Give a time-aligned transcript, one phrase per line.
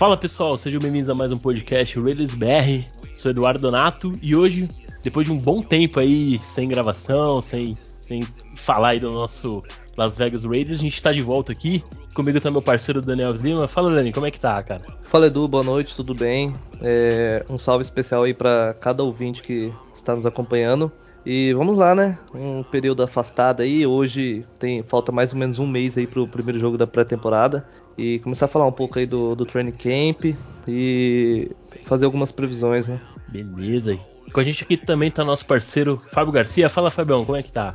[0.00, 2.88] Fala pessoal, sejam bem-vindos a mais um podcast Raiders BR.
[3.12, 4.66] Sou Eduardo Donato e hoje,
[5.04, 8.22] depois de um bom tempo aí sem gravação, sem, sem
[8.56, 9.62] falar aí do nosso
[9.98, 11.84] Las Vegas Raiders, a gente está de volta aqui.
[12.14, 13.68] Comigo tá meu parceiro Daniel Lima.
[13.68, 14.80] Fala Dani, como é que tá, cara?
[15.02, 16.54] Fala Edu, boa noite, tudo bem?
[16.80, 20.90] É, um salve especial aí para cada ouvinte que está nos acompanhando.
[21.26, 22.18] E vamos lá, né?
[22.34, 23.86] Um período afastado aí.
[23.86, 27.66] Hoje tem falta mais ou menos um mês aí pro primeiro jogo da pré-temporada.
[27.98, 30.36] E começar a falar um pouco aí do, do training camp
[30.66, 31.50] e
[31.84, 33.00] fazer algumas previsões, né?
[33.28, 33.98] Beleza.
[34.26, 36.68] E com a gente aqui também tá nosso parceiro Fábio Garcia.
[36.68, 37.74] Fala, Fabião, como é que tá?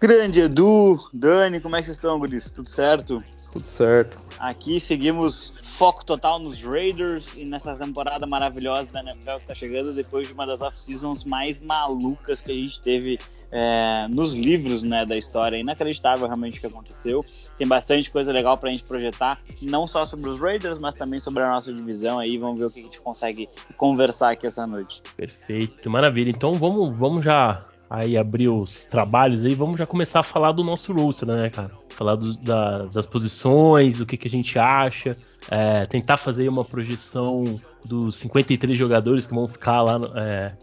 [0.00, 2.50] Grande Edu, Dani, como é que vocês estão, Guris?
[2.50, 3.22] Tudo certo?
[3.52, 4.18] Tudo certo.
[4.42, 9.94] Aqui seguimos foco total nos Raiders e nessa temporada maravilhosa da NFL que tá chegando
[9.94, 13.20] depois de uma das off-seasons mais malucas que a gente teve
[13.52, 15.56] é, nos livros né, da história.
[15.58, 17.24] Inacreditável realmente o que aconteceu.
[17.56, 21.44] Tem bastante coisa legal pra gente projetar, não só sobre os Raiders, mas também sobre
[21.44, 22.36] a nossa divisão aí.
[22.36, 25.02] Vamos ver o que a gente consegue conversar aqui essa noite.
[25.16, 26.30] Perfeito, maravilha.
[26.30, 30.64] Então vamos, vamos já aí abrir os trabalhos aí, vamos já começar a falar do
[30.64, 31.70] nosso roster, né, cara?
[31.96, 35.16] Falar do, da, das posições, o que, que a gente acha,
[35.50, 37.44] é, tentar fazer uma projeção
[37.84, 40.56] dos 53 jogadores que vão ficar lá no, é,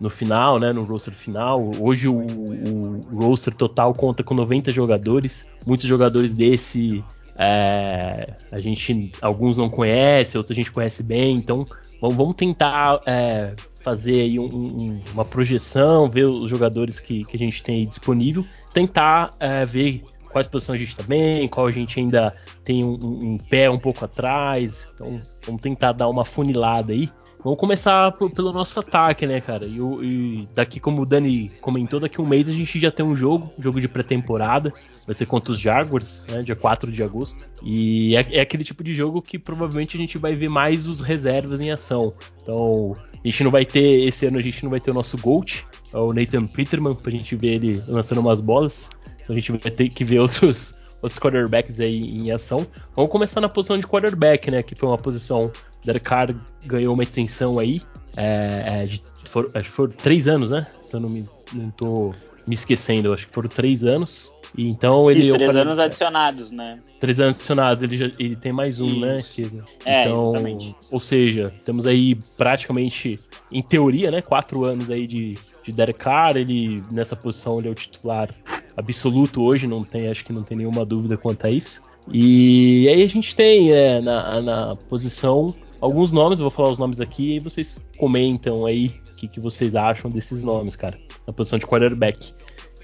[0.00, 1.60] no final, né, no roster final.
[1.80, 7.04] Hoje o, o, roster total conta com 90 jogadores, muitos jogadores desse
[7.38, 11.66] é, a gente, alguns não conhece, outros a gente conhece bem, então
[12.00, 17.38] vamos, tentar é, fazer aí um, um, uma projeção, ver os jogadores que, que a
[17.38, 20.02] gente tem disponível, tentar é, ver
[20.32, 23.78] quais posições a gente está bem, qual a gente ainda tem um, um, pé um
[23.78, 24.88] pouco atrás.
[24.94, 27.08] Então vamos tentar dar uma funilada aí.
[27.44, 29.66] Vamos começar pelo nosso ataque, né, cara?
[29.66, 33.16] E, e, daqui, como o Dani comentou, daqui um mês a gente já tem um
[33.16, 34.72] jogo, jogo de pré-temporada.
[35.04, 37.44] Vai ser contra os Jaguars, né, dia 4 de agosto.
[37.64, 41.00] E é, é, aquele tipo de jogo que provavelmente a gente vai ver mais os
[41.00, 42.14] reservas em ação.
[42.40, 45.18] Então, a gente não vai ter, esse ano a gente não vai ter o nosso
[45.18, 48.88] GOAT, é o Nathan Peterman, pra gente ver ele lançando umas bolas.
[49.22, 52.66] Então a gente vai ter que ver outros, outros quarterbacks aí em ação.
[52.94, 54.62] Vamos começar na posição de quarterback, né?
[54.62, 55.50] Que foi uma posição
[55.84, 56.34] Derek Carr
[56.64, 57.80] ganhou uma extensão aí.
[58.16, 60.66] É, é, de, for, acho que foram três anos, né?
[60.82, 62.14] Se eu não me não tô
[62.46, 64.32] me esquecendo, acho que foram três anos.
[64.56, 65.20] E então ele.
[65.20, 66.78] Isso, três anos adicionados, né?
[67.00, 69.40] Três anos adicionados, ele, já, ele tem mais um, né, Isso.
[69.54, 69.64] né?
[69.84, 70.76] É, então, exatamente.
[70.90, 73.18] ou seja, temos aí praticamente,
[73.50, 74.20] em teoria, né?
[74.20, 76.36] Quatro anos aí de, de Derek Carr.
[76.36, 78.28] Ele nessa posição ele é o titular
[78.76, 81.82] absoluto hoje, não tem, acho que não tem nenhuma dúvida quanto a isso.
[82.10, 86.78] E aí a gente tem é, na, na posição alguns nomes, eu vou falar os
[86.78, 90.98] nomes aqui e vocês comentam aí o que, que vocês acham desses nomes, cara.
[91.26, 92.32] Na posição de quarterback.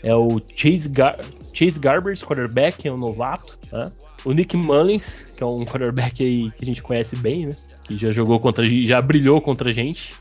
[0.02, 1.18] É o Chase, Gar
[1.52, 3.58] Chase Garbers, quarterback, é um novato.
[3.72, 3.90] Né?
[4.24, 7.56] O Nick Mullins, que é um quarterback aí que a gente conhece bem, né?
[7.84, 10.14] Que já jogou contra já brilhou contra a gente.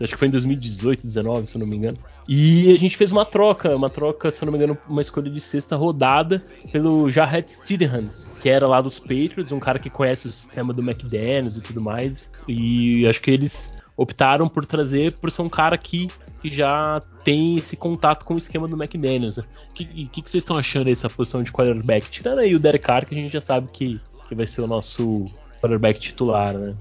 [0.00, 1.96] Acho que foi em 2018, 19, se eu não me engano.
[2.28, 5.30] E a gente fez uma troca, uma troca, se eu não me engano, uma escolha
[5.30, 8.08] de sexta rodada pelo Jarrett Stidham,
[8.40, 11.80] que era lá dos Patriots, um cara que conhece o sistema do McDaniels e tudo
[11.80, 12.30] mais.
[12.46, 16.06] E acho que eles optaram por trazer por ser um cara que,
[16.40, 19.38] que já tem esse contato com o esquema do McDaniels.
[19.38, 19.44] O
[19.74, 22.08] que, que, que, vocês estão achando dessa posição de quarterback?
[22.08, 24.68] Tirando aí o Derek Carr, que a gente já sabe que, que vai ser o
[24.68, 25.26] nosso
[25.60, 26.76] quarterback titular, né?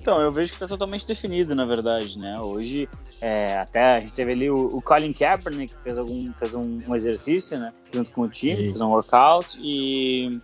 [0.00, 2.40] Então, eu vejo que está totalmente definido, na verdade, né?
[2.40, 2.88] Hoje,
[3.20, 6.80] é, até a gente teve ali o, o Colin Kaepernick, que fez, algum, fez um,
[6.86, 7.72] um exercício, né?
[7.92, 10.40] Junto com o time, fez um workout e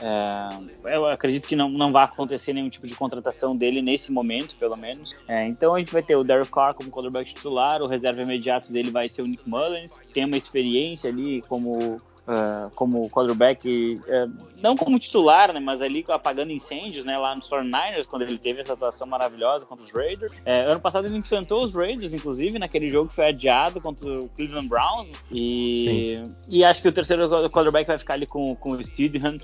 [0.00, 4.54] é, eu acredito que não, não vai acontecer nenhum tipo de contratação dele nesse momento,
[4.56, 5.14] pelo menos.
[5.28, 8.72] É, então a gente vai ter o Derek Carr como quarterback titular, o reserva imediato
[8.72, 13.98] dele vai ser o Nick Mullins, que tem uma experiência ali como Uh, como quarterback,
[13.98, 18.38] uh, não como titular, né, mas ali apagando incêndios, né, lá nos 49ers, quando ele
[18.38, 20.32] teve essa atuação maravilhosa contra os Raiders.
[20.36, 24.28] Uh, ano passado ele enfrentou os Raiders, inclusive, naquele jogo que foi adiado contra o
[24.28, 25.10] Cleveland Browns.
[25.32, 29.36] E, e acho que o terceiro quarterback vai ficar ali com, com o Steedham.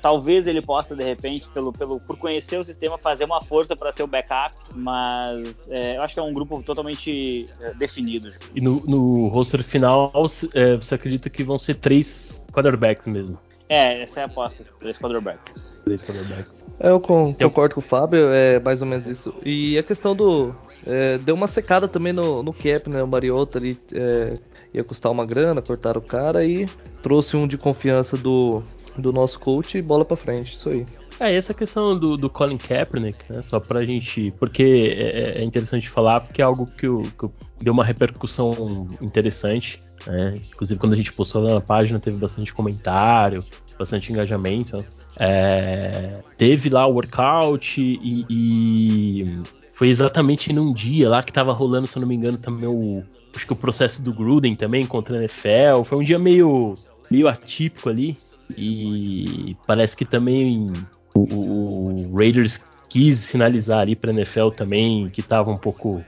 [0.00, 3.92] talvez ele possa, de repente, pelo, pelo, por conhecer o sistema, fazer uma força para
[3.92, 7.46] ser o backup, mas eu acho que é um grupo totalmente
[7.76, 8.30] definido.
[8.54, 13.38] E no, no roster final, você acredita que vão ser três três quarterbacks mesmo.
[13.68, 15.78] É, essa é a aposta, três quarterbacks.
[15.84, 16.64] Três quarterbacks.
[16.78, 19.34] É, eu com, concordo com o Fábio, é mais ou menos isso.
[19.44, 20.54] E a questão do.
[20.86, 23.02] É, deu uma secada também no, no cap, né?
[23.02, 24.34] O Mariota ali é,
[24.72, 26.66] ia custar uma grana, cortaram o cara e
[27.02, 28.62] trouxe um de confiança do,
[28.96, 30.86] do nosso coach e bola pra frente, isso aí.
[31.18, 34.32] É, essa questão do, do Colin Kaepernick, né, só pra gente.
[34.38, 39.80] Porque é, é interessante falar, porque é algo que, o, que deu uma repercussão interessante.
[40.06, 40.40] Né?
[40.52, 43.44] Inclusive, quando a gente postou lá na página, teve bastante comentário.
[43.78, 44.84] bastante engajamento.
[45.18, 49.42] É, teve lá o workout e, e,
[49.72, 53.02] foi exatamente num dia lá que tava rolando, se eu não me engano, também o.
[53.34, 55.82] Acho que o processo do Gruden também contra a NFL.
[55.84, 56.74] Foi um dia meio,
[57.10, 58.16] meio atípico ali.
[58.56, 60.72] E parece que também
[61.14, 66.02] o, o Raiders quis sinalizar ali para a NFL também que estava um pouco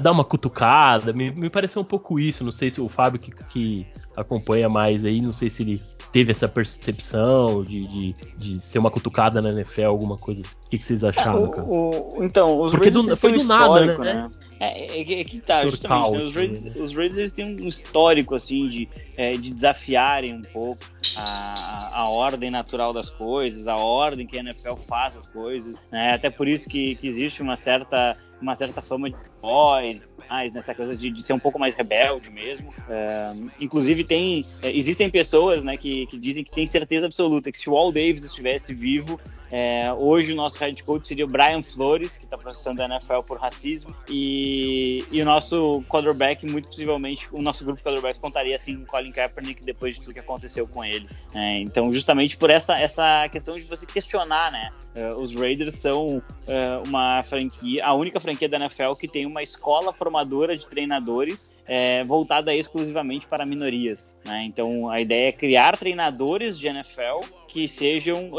[0.00, 1.12] dar uma cutucada.
[1.12, 2.44] Me, me, pareceu um pouco isso.
[2.44, 3.86] Não sei se o Fábio que, que,
[4.16, 5.80] acompanha mais aí, não sei se ele
[6.12, 10.56] teve essa percepção de, de, de ser uma cutucada na NFL, alguma coisa assim.
[10.64, 11.66] O que, que vocês acharam, cara?
[11.66, 13.96] O, o, então, os Porque do, foi do nada, né?
[13.96, 14.30] né?
[14.58, 16.24] É, é, é, que tá, justamente, né?
[16.24, 16.72] os, Raiders, né?
[16.76, 20.80] os Raiders eles têm um histórico, assim, de, é, de desafiarem um pouco
[21.14, 26.14] a, a, ordem natural das coisas, a ordem que a NFL faz as coisas, né?
[26.14, 29.16] Até por isso que, que existe uma certa uma certa fama de
[29.46, 32.74] voz, mais nessa coisa de, de, ser um pouco mais rebelde mesmo.
[32.88, 37.56] É, inclusive tem, é, existem pessoas, né, que, que, dizem que tem certeza absoluta que
[37.56, 39.20] se o Al Davis estivesse vivo,
[39.50, 43.20] é, hoje o nosso head coach seria o Brian Flores, que está processando a NFL
[43.26, 48.56] por racismo, e, e, o nosso quarterback, muito possivelmente, o nosso grupo de quarterbacks contaria
[48.56, 51.08] assim com Colin Kaepernick depois de tudo que aconteceu com ele.
[51.32, 54.72] É, então, justamente por essa, essa questão de você questionar, né?
[54.94, 59.35] É, os Raiders são é, uma franquia, a única franquia da NFL que tem uma
[59.42, 64.16] escola formadora de treinadores é, voltada exclusivamente para minorias.
[64.24, 64.44] Né?
[64.44, 68.38] Então a ideia é criar treinadores de NFL que sejam uh,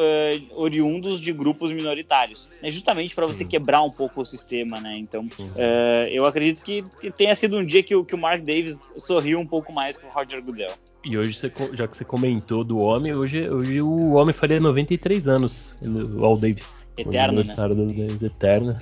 [0.55, 2.69] oriundos de grupos minoritários, né?
[2.69, 4.95] justamente para você quebrar um pouco o sistema, né?
[4.97, 8.43] Então, uh, eu acredito que, que, tenha sido um dia que o, que o Mark
[8.43, 10.73] Davis sorriu um pouco mais com o Roger Goodell.
[11.03, 15.27] E hoje, você, já que você comentou do homem, hoje, hoje o homem faria 93
[15.27, 16.85] anos, o Al Davis.
[16.97, 17.67] Eterno, né?
[17.69, 18.75] do Davis, eterno.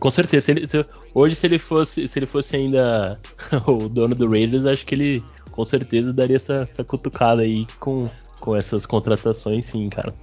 [0.00, 0.84] Com certeza, se ele, se,
[1.14, 3.18] hoje se ele fosse se ele fosse ainda
[3.66, 5.22] o dono do Raiders, acho que ele
[5.52, 8.08] com certeza daria essa, essa cutucada aí com,
[8.40, 10.14] com essas contratações, sim, cara.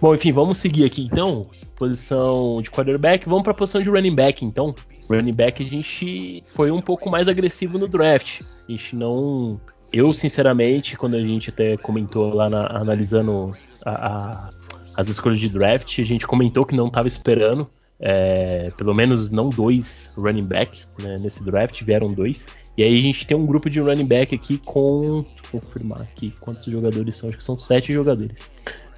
[0.00, 1.46] Bom, enfim, vamos seguir aqui então.
[1.76, 4.74] Posição de quarterback, vamos para a posição de running back então.
[5.08, 8.42] Running back a gente foi um pouco mais agressivo no draft.
[8.68, 9.60] A gente não.
[9.92, 13.52] Eu, sinceramente, quando a gente até comentou lá na, analisando
[13.84, 14.50] a, a,
[14.96, 17.68] as escolhas de draft, a gente comentou que não estava esperando
[18.00, 22.46] é, pelo menos não dois running back né, nesse draft, vieram dois.
[22.76, 25.22] E aí a gente tem um grupo de running back aqui com.
[25.22, 27.28] Deixa eu confirmar aqui quantos jogadores são.
[27.28, 28.50] Acho que são sete jogadores.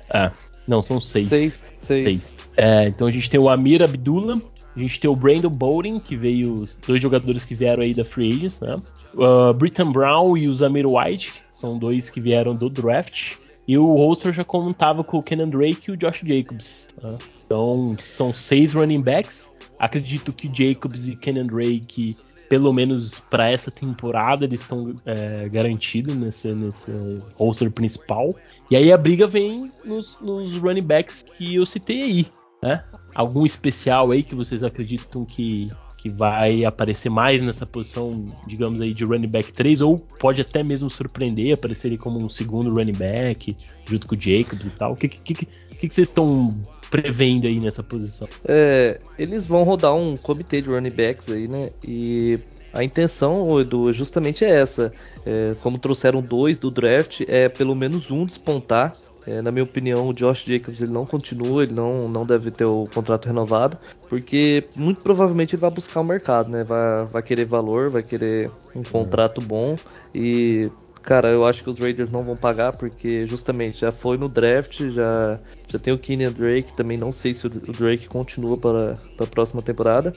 [0.09, 0.31] Ah,
[0.69, 1.27] não, são seis.
[1.27, 1.73] Seis.
[1.75, 2.05] Seis.
[2.05, 2.49] seis.
[2.56, 4.41] É, então a gente tem o Amir Abdullah,
[4.77, 6.55] a gente tem o Brandon Bowden, que veio.
[6.55, 8.77] Os dois jogadores que vieram aí da Free Agents, né?
[9.15, 13.37] Uh, Britton Brown e o Zamir White, são dois que vieram do draft.
[13.67, 16.88] E o Holster já contava com o Kenan Drake e o Josh Jacobs.
[17.00, 17.17] Né?
[17.47, 19.53] Então são seis running backs.
[19.79, 22.17] Acredito que Jacobs e Kenan Drake,
[22.49, 26.91] pelo menos para essa temporada, eles estão é, garantidos nesse, nesse
[27.37, 28.35] roster principal.
[28.70, 32.26] E aí a briga vem nos, nos running backs que eu citei aí.
[32.62, 32.82] Né?
[33.15, 35.70] Algum especial aí que vocês acreditam que
[36.02, 40.64] que vai aparecer mais nessa posição, digamos aí, de running back 3, ou pode até
[40.64, 43.56] mesmo surpreender, aparecer ele como um segundo running back,
[43.88, 44.94] junto com o Jacobs e tal.
[44.94, 46.60] O que, que, que, que vocês estão
[46.90, 48.26] prevendo aí nessa posição?
[48.44, 51.70] É, eles vão rodar um comitê de running backs aí, né?
[51.86, 52.36] E
[52.72, 54.93] a intenção, Edu, justamente é essa.
[55.24, 58.93] É, como trouxeram dois do draft, é pelo menos um despontar
[59.26, 62.64] é, na minha opinião, o Josh Jacobs ele não continua, ele não, não deve ter
[62.64, 66.62] o contrato renovado, porque muito provavelmente ele vai buscar o mercado, né?
[66.64, 69.76] Vai, vai querer valor, vai querer um contrato bom
[70.14, 70.70] e
[71.02, 74.79] Cara, eu acho que os Raiders não vão pagar porque justamente já foi no draft,
[74.93, 79.24] já, já tem o Kenyan Drake, também não sei se o Drake continua para, para
[79.24, 80.14] a próxima temporada.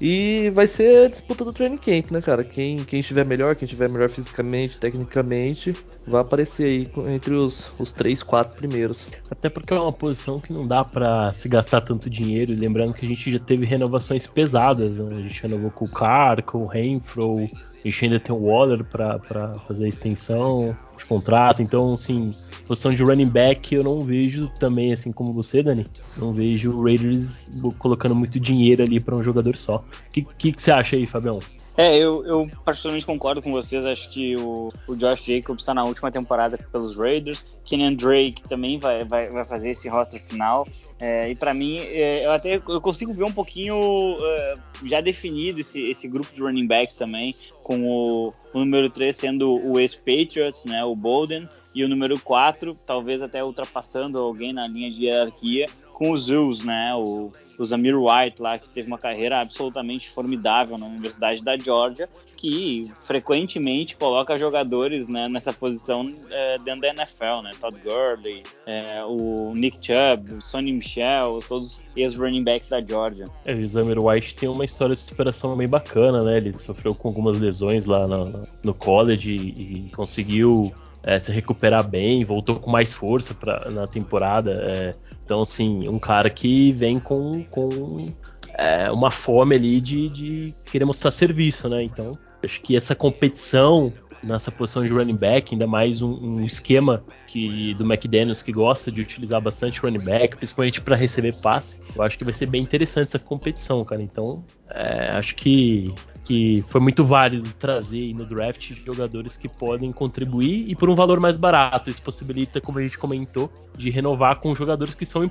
[0.00, 2.42] E vai ser a disputa do training camp, né, cara?
[2.42, 5.74] Quem, quem estiver melhor, quem estiver melhor fisicamente, tecnicamente,
[6.06, 9.08] vai aparecer aí entre os, os três, quatro primeiros.
[9.30, 12.54] Até porque é uma posição que não dá para se gastar tanto dinheiro.
[12.56, 15.16] Lembrando que a gente já teve renovações pesadas, né?
[15.16, 17.48] A gente renovou com o Carr, com o Renfro,
[17.84, 21.62] a gente ainda tem o Waller para fazer a extensão de contrato.
[21.62, 22.34] Então, assim,
[22.64, 26.82] posição de running back eu não vejo também, assim como você, Dani, não vejo o
[26.82, 29.76] Raiders colocando muito dinheiro ali para um jogador só.
[29.76, 31.40] O que, que, que, você acha aí, Fabião?
[31.76, 33.84] É, eu, eu particularmente concordo com vocês.
[33.84, 37.44] Acho que o, o Josh Jacobs está na última temporada pelos Raiders.
[37.64, 40.66] Kenyan Drake também vai, vai, vai fazer esse roster final.
[41.00, 45.58] É, e para mim, é, eu até eu consigo ver um pouquinho uh, já definido
[45.58, 50.64] esse, esse grupo de running backs também, com o, o número 3 sendo o ex-Patriots,
[50.66, 55.66] né, o Bolden, e o número 4, talvez até ultrapassando alguém na linha de hierarquia,
[55.94, 56.92] com os Zeus, né?
[56.96, 62.08] O, o Zamir White lá, que teve uma carreira absolutamente formidável na Universidade da Georgia,
[62.36, 67.50] que frequentemente coloca jogadores né, nessa posição é, dentro da NFL, né?
[67.60, 73.26] Todd Gurley, é, o Nick Chubb, o Sonny Michel, todos ex-running backs da Georgia.
[73.44, 76.36] É, o Zamir White tem uma história de superação bem bacana, né?
[76.36, 80.74] Ele sofreu com algumas lesões lá no, no college e, e conseguiu
[81.04, 84.50] é, se recuperar bem, voltou com mais força pra, na temporada.
[84.52, 84.94] É,
[85.24, 88.12] então, assim, um cara que vem com, com
[88.54, 91.82] é, uma fome ali de, de querer mostrar serviço, né?
[91.82, 93.92] Então, acho que essa competição
[94.22, 98.90] nessa posição de running back, ainda mais um, um, esquema que do McDaniels que gosta
[98.90, 101.78] de utilizar bastante running back, principalmente para receber passe.
[101.94, 104.02] Eu acho que vai ser bem interessante essa competição, cara.
[104.02, 110.68] Então, é, acho que que foi muito válido trazer no draft jogadores que podem contribuir
[110.68, 111.90] e por um valor mais barato.
[111.90, 115.30] Isso possibilita, como a gente comentou, de renovar com jogadores que são,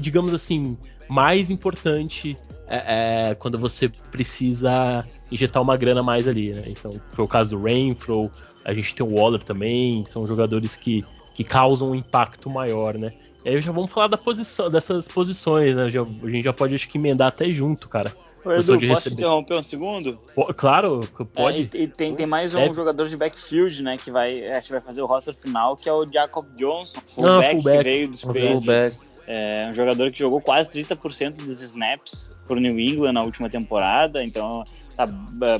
[0.00, 0.76] digamos assim,
[1.08, 6.52] mais importante é, é, quando você precisa injetar uma grana mais ali.
[6.52, 6.64] Né?
[6.66, 8.30] Então, foi o caso do Rainfro,
[8.64, 13.12] a gente tem o Waller também, são jogadores que, que causam um impacto maior, né?
[13.44, 15.88] E aí já vamos falar da posição, dessas posições, né?
[15.88, 18.12] Já, a gente já pode acho que emendar até junto, cara.
[18.52, 20.18] Edu, posso te interromper um segundo?
[20.56, 21.00] claro,
[21.34, 21.68] pode.
[21.74, 24.72] É, e, e tem, tem, mais um jogador de backfield, né, que vai, acho que
[24.72, 27.76] vai fazer o roster final, que é o Jacob Johnson, fullback, fullback.
[27.78, 28.98] que veio dos Patriots.
[29.30, 34.24] É um jogador que jogou quase 30% dos snaps por New England na última temporada,
[34.24, 34.64] então
[34.96, 35.06] tá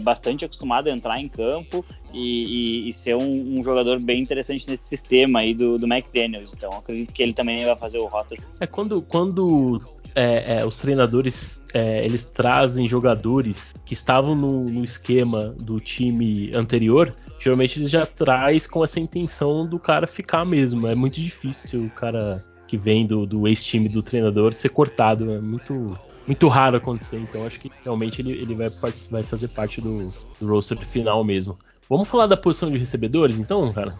[0.00, 4.68] bastante acostumado a entrar em campo e, e, e ser um, um, jogador bem interessante
[4.68, 6.52] nesse sistema aí do, do McDaniels.
[6.56, 8.40] Então acredito que ele também vai fazer o roster.
[8.58, 9.80] É quando, quando
[10.18, 16.50] é, é, os treinadores é, eles trazem jogadores que estavam no, no, esquema do time
[16.56, 20.88] anterior, geralmente eles já traz com essa intenção do cara ficar mesmo.
[20.88, 25.30] É muito difícil o cara que vem do, do ex-time do treinador ser cortado.
[25.30, 25.96] É muito,
[26.26, 27.18] muito raro acontecer.
[27.18, 28.68] Então acho que realmente ele, ele vai,
[29.10, 31.56] vai fazer parte do, do roster final mesmo.
[31.88, 33.94] Vamos falar da posição de recebedores, então, cara?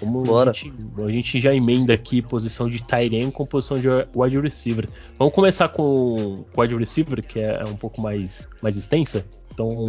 [0.00, 0.50] Vamos, Bora.
[0.50, 4.88] A gente, a gente, já emenda aqui posição de Tyrion com posição de wide receiver.
[5.18, 9.24] Vamos começar com o wide receiver, que é um pouco mais, mais extensa.
[9.52, 9.86] Então,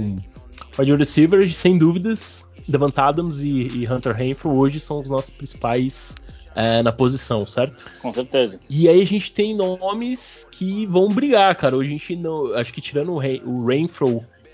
[0.79, 6.15] wide receiver, sem dúvidas, Devant Adams e, e Hunter Renfrew hoje são os nossos principais
[6.55, 7.85] é, na posição, certo?
[8.01, 8.59] Com certeza.
[8.69, 11.75] E aí a gente tem nomes que vão brigar, cara.
[11.75, 12.53] Hoje a gente não.
[12.55, 13.65] Acho que tirando o, Rain, o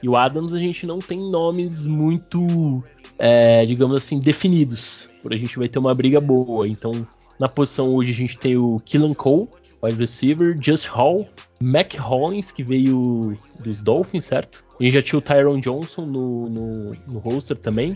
[0.01, 2.84] e o Adams, a gente não tem nomes muito,
[3.20, 5.08] é, digamos assim, definidos.
[5.22, 6.67] Por a gente vai ter uma briga boa.
[6.67, 7.08] Então,
[7.39, 9.48] na posição hoje a gente tem o Killan Cole,
[9.84, 11.27] wide receiver, Just Hall,
[11.62, 14.63] Mac Hollins, que veio dos Dolphins, certo?
[14.79, 17.96] A gente já tinha o Tyron Johnson no, no, no roster também.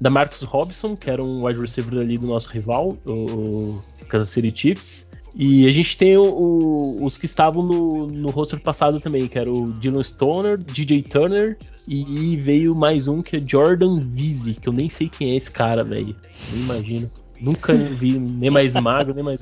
[0.00, 4.52] Da Marcus Robson, que era um wide receiver ali do nosso rival, o Kansas City
[4.54, 5.08] Chiefs.
[5.34, 9.38] E a gente tem o, o, os que estavam no, no roster passado também, que
[9.38, 14.68] era o Dylan Stoner, DJ Turner, e veio mais um que é Jordan Vizzi, que
[14.68, 16.14] eu nem sei quem é esse cara, velho.
[16.52, 17.10] Não imagino.
[17.40, 19.40] Nunca vi nem mais magro, nem mais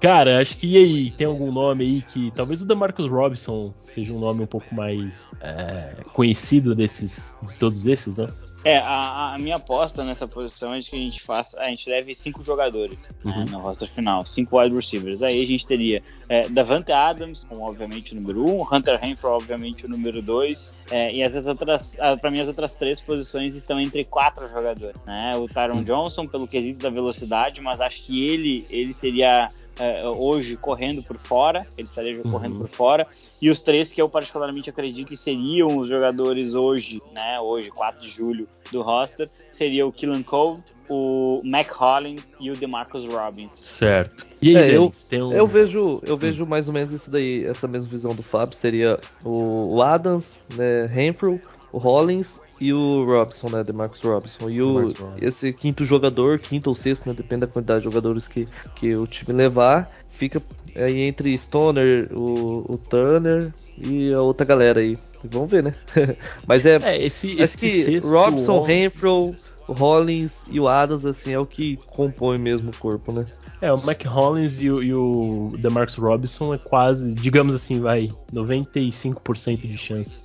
[0.00, 2.30] Cara, acho que e aí, tem algum nome aí que.
[2.32, 7.54] Talvez o da Marcus Robinson seja um nome um pouco mais é, conhecido desses, de
[7.54, 8.28] todos esses, né?
[8.64, 11.60] É, a, a, minha aposta nessa posição é de que a gente faça.
[11.60, 13.44] A gente leve cinco jogadores né, uhum.
[13.44, 15.22] né, no roster final, cinco wide receivers.
[15.22, 19.84] Aí a gente teria é, Davante Adams, como obviamente o número um, Hunter Renfrew, obviamente,
[19.84, 20.74] o número dois.
[20.90, 24.96] É, e as outras, para mim, as outras três posições estão entre quatro jogadores.
[25.06, 25.32] Né?
[25.36, 25.84] O Tyron uhum.
[25.84, 31.18] Johnson, pelo quesito da velocidade, mas acho que ele, ele seria é, hoje correndo por
[31.18, 32.30] fora, ele estaria uhum.
[32.30, 33.06] correndo por fora,
[33.40, 38.00] e os três que eu particularmente acredito que seriam os jogadores hoje, né, hoje, 4
[38.00, 43.48] de julho, do roster, seria o Killan Cole, o Mac Hollins e o DeMarcus Robin.
[43.56, 44.26] Certo.
[44.40, 44.90] E aí, é, eu,
[45.26, 45.32] um...
[45.32, 48.98] eu vejo, eu vejo mais ou menos isso daí, essa mesma visão do Fábio, seria
[49.24, 51.40] o, o Adams, né, Renfrew,
[51.72, 53.64] o Hollins e o Robson, né?
[53.64, 54.48] Demarcus Robson.
[54.48, 57.14] E o, esse quinto jogador, quinto ou sexto, né?
[57.14, 59.90] Depende da quantidade de jogadores que, que o time levar.
[60.10, 60.40] Fica
[60.76, 64.96] aí entre Stoner, o, o Turner e a outra galera aí.
[65.24, 65.74] Vamos ver, né?
[66.46, 66.78] Mas é.
[66.82, 68.62] é esse, acho esse que Robson, on...
[68.62, 69.34] Renfro,
[69.66, 73.24] o Hollins e o Adams, assim, é o que compõe mesmo o corpo, né?
[73.60, 78.10] É, o Mac Hollins e o, e o DeMarcus Robinson é quase, digamos assim, vai,
[78.32, 80.22] 95% de chance.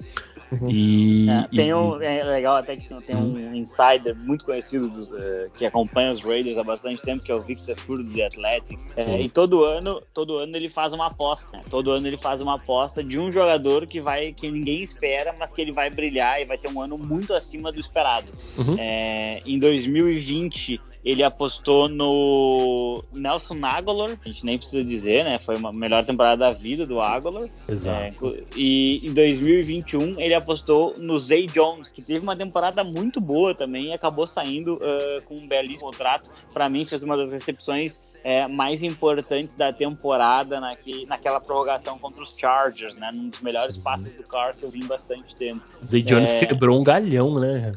[0.52, 0.70] Uhum.
[0.70, 3.56] E, é, tem um, é legal até que tem um uhum.
[3.56, 7.42] insider muito conhecido dos, uh, que acompanha os Raiders há bastante tempo, que é o
[7.42, 8.80] Victor Furo do The Athletic.
[8.96, 11.58] É, e todo ano, todo ano ele faz uma aposta.
[11.58, 11.64] Né?
[11.70, 15.54] Todo ano ele faz uma aposta de um jogador que vai, que ninguém espera, mas
[15.54, 18.32] que ele vai brilhar e vai ter um ano muito acima do esperado.
[18.58, 18.76] Uhum.
[18.78, 25.38] É, em 2020 ele apostou no Nelson Aguilar, a gente nem precisa dizer, né?
[25.38, 27.48] Foi a melhor temporada da vida do Aguilar.
[27.68, 28.28] Exato.
[28.28, 33.56] É, e em 2021 ele apostou no Zay Jones, que teve uma temporada muito boa
[33.56, 36.30] também e acabou saindo uh, com um belíssimo contrato.
[36.54, 42.22] Para mim, fez uma das recepções é, mais importantes da temporada naque, naquela prorrogação contra
[42.22, 43.12] os Chargers, né?
[43.14, 45.62] Num dos melhores passes do Carr que eu vi em bastante tempo.
[45.84, 46.46] Zay Jones É.
[46.46, 47.74] quebrou um galhão, né?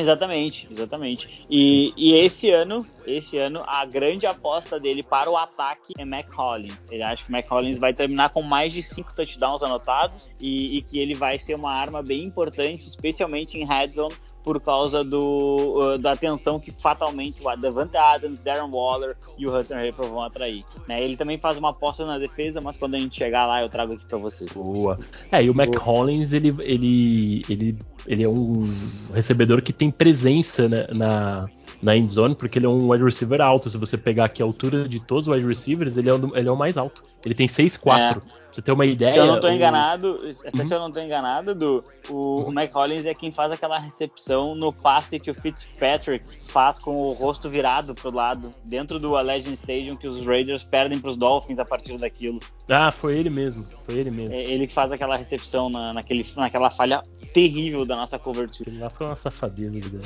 [0.00, 1.46] Exatamente, exatamente.
[1.50, 6.26] E, e esse ano, esse ano, a grande aposta dele para o ataque é Mac
[6.34, 6.86] Hollins.
[6.90, 10.82] Ele acha que Mac Hollins vai terminar com mais de cinco touchdowns anotados e, e
[10.82, 14.14] que ele vai ser uma arma bem importante, especialmente em red zone,
[14.44, 19.56] por causa do, uh, da atenção que fatalmente o Davante Adams, Darren Waller e o
[19.56, 20.64] Hunter Harper vão atrair.
[20.88, 21.02] Né?
[21.02, 23.94] Ele também faz uma aposta na defesa, mas quando a gente chegar lá eu trago
[23.94, 24.50] aqui para vocês.
[24.52, 24.98] Boa.
[25.30, 28.68] É, e o Mac Hollins, ele, ele, ele, ele é um
[29.12, 31.48] recebedor que tem presença né, na,
[31.82, 33.68] na end zone, porque ele é um wide receiver alto.
[33.68, 36.48] Se você pegar aqui a altura de todos os wide receivers, ele é o, ele
[36.48, 37.02] é o mais alto.
[37.24, 38.18] Ele tem 6'4".
[38.18, 38.39] É.
[38.50, 39.12] Pra você ter uma ideia.
[39.12, 40.66] Se eu não tô o- enganado, até Uhum.
[40.68, 44.72] se eu não tô enganado, do, o, Mac Hollins é quem faz aquela recepção no
[44.72, 49.94] passe que o Fitzpatrick faz com o rosto virado pro lado, dentro do Allegiant Stadium,
[49.94, 52.40] que os Raiders perdem pros Dolphins a partir daquilo.
[52.68, 53.62] Ah, foi ele mesmo.
[53.86, 54.34] Foi ele mesmo.
[54.34, 57.02] É ele que faz aquela recepção na, naquele, naquela falha
[57.32, 58.70] terrível da nossa cobertura.
[58.80, 59.78] Lá foi uma safadeza.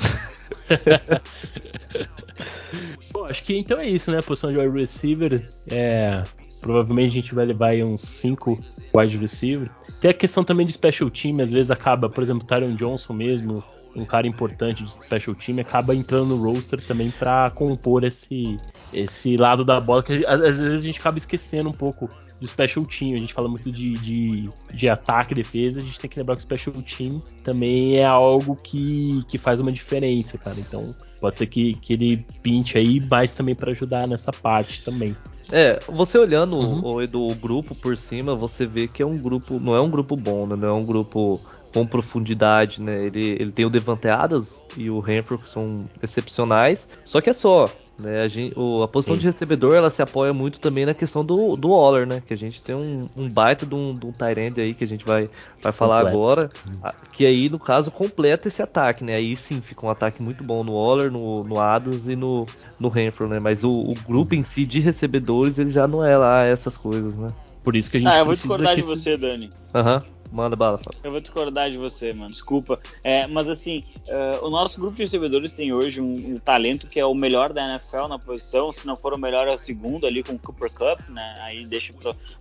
[3.11, 4.19] Bom, acho que então é isso, né?
[4.19, 5.41] A posição de wide receiver.
[5.71, 6.23] É,
[6.65, 8.59] provavelmente a gente vai levar aí uns 5
[8.91, 9.69] wide receiver.
[10.01, 13.63] Tem a questão também de special team, às vezes acaba, por exemplo, Tyron Johnson mesmo,
[13.95, 18.57] um cara importante de special team, acaba entrando no roster também para compor esse,
[18.93, 22.07] esse lado da bola, que às vezes a gente acaba esquecendo um pouco
[22.39, 23.15] do special team.
[23.15, 26.41] A gente fala muito de, de, de ataque defesa, a gente tem que lembrar que
[26.41, 30.59] o special team também é algo que, que faz uma diferença, cara.
[30.59, 35.15] Então pode ser que, que ele pinte aí, mas também para ajudar nessa parte também.
[35.51, 36.81] É, você olhando Uhum.
[36.83, 39.89] o, Edu, o grupo por cima, você vê que é um grupo, não é um
[39.89, 40.55] grupo bom, né?
[40.55, 41.39] Não é um grupo
[41.73, 43.05] com profundidade, né?
[43.05, 47.33] Ele, ele tem o Devante Adams e o Renfrew que são excepcionais, só que é
[47.33, 48.21] só, né?
[48.21, 49.19] A, gente, o- a posição Sim.
[49.21, 52.21] de recebedor, ela se apoia muito também na questão do, do Waller, né?
[52.21, 54.13] Que a gente tem um, um baita de um, de um
[54.61, 55.29] aí que a gente vai,
[55.61, 56.17] vai falar Completo.
[56.17, 59.15] agora, a- que aí, no caso, completa esse ataque, né?
[59.15, 62.47] Aí sim fica um ataque muito bom no Waller, no, no Adams e no,
[62.79, 63.39] no Renfrew, né?
[63.39, 67.15] Mas o, o grupo em si de recebedores, ele já não é lá essas coisas,
[67.15, 67.31] né?
[67.63, 69.49] Por isso que a gente Ah, eu vou discordar de esses- você, Dani.
[69.73, 70.03] Aham,
[70.35, 70.99] manda bala, Fábio.
[71.03, 72.31] Eu vou discordar de você, mano.
[72.31, 72.79] Desculpa.
[73.03, 76.99] É, mas assim, é, o nosso grupo de recebedores tem hoje um, um talento que
[76.99, 78.71] é o melhor da NFL na posição.
[78.71, 81.35] Se não for o melhor, é o segundo ali com o Cooper Cup, né?
[81.39, 81.93] Aí deixa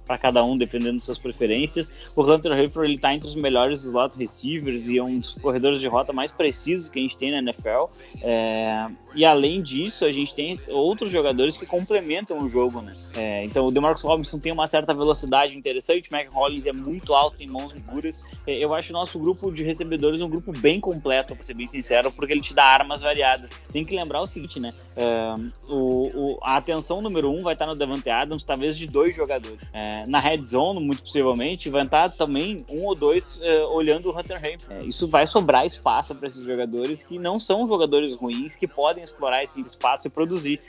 [0.04, 2.10] pra cada um, dependendo das suas preferências.
[2.16, 5.80] O Hunter Hayford, ele tá entre os melhores slot receivers e é um dos corredores
[5.80, 7.86] de rota mais precisos que a gente tem na NFL.
[8.20, 12.94] É, e além disso, a gente tem outros jogadores que complementam o jogo, né?
[13.16, 17.14] É, então o DeMarcus Robinson tem uma certa velocidade interessante, o Mac Hollins é muito
[17.14, 18.22] alto, tem mãos seguras.
[18.46, 21.66] É, Eu acho o nosso grupo de recebedores um grupo bem completo, pra ser bem
[21.66, 23.50] sincero, porque ele te dá armas variadas.
[23.72, 24.72] Tem que lembrar o seguinte, né?
[24.96, 25.34] É,
[25.68, 29.58] o, o- a atenção número um vai estar no Devante Adams, talvez de dois jogadores.
[29.72, 33.40] É, na red zone, muito possivelmente, vai estar também um ou dois
[33.72, 34.40] olhando o Hunter.
[34.70, 39.02] É, isso vai sobrar espaço para esses jogadores que não são jogadores ruins, que podem
[39.02, 40.60] explorar esse espaço e produzir.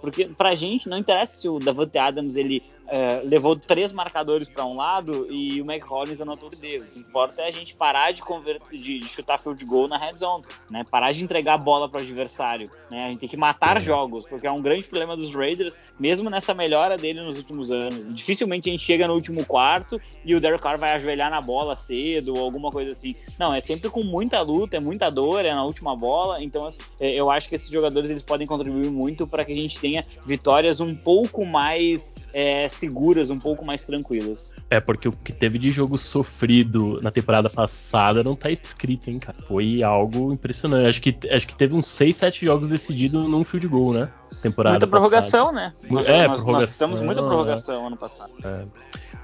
[0.00, 4.64] Porque pra gente não interessa se o Davante Adams ele é, levou três marcadores para
[4.64, 6.84] um lado e o Mac Hollins anotou o dele.
[6.84, 8.22] O que importa é a gente parar de,
[8.70, 10.84] de, de chutar field goal na red zone, né?
[10.90, 13.06] Parar de entregar a bola para o adversário, né?
[13.06, 16.54] A gente tem que matar jogos, porque é um grande problema dos Raiders, mesmo nessa
[16.54, 18.12] melhora dele nos últimos anos.
[18.12, 21.76] Dificilmente a gente chega no último quarto e o Derek Carr vai ajoelhar na bola
[21.76, 23.14] cedo ou alguma coisa assim.
[23.38, 26.42] Não, é sempre com muita luta, é muita dor, é na última bola.
[26.42, 29.56] Então, assim, é, eu acho que esses jogadores eles podem contribuir muito para que a
[29.56, 34.54] gente tenha vitórias um pouco mais é, seguras, um pouco mais tranquilas.
[34.70, 39.18] É, porque o que teve de jogo sofrido na temporada passada não tá escrito, hein,
[39.18, 39.38] cara.
[39.46, 40.86] Foi algo impressionante.
[40.86, 44.08] Acho que, acho que teve uns 6, 7 jogos decididos num field goal, né?
[44.42, 45.72] Temporada muita prorrogação, né?
[45.90, 47.24] Nós, É, nós, nós prorrogação, tivemos muita é.
[47.24, 48.32] prorrogação ano passado.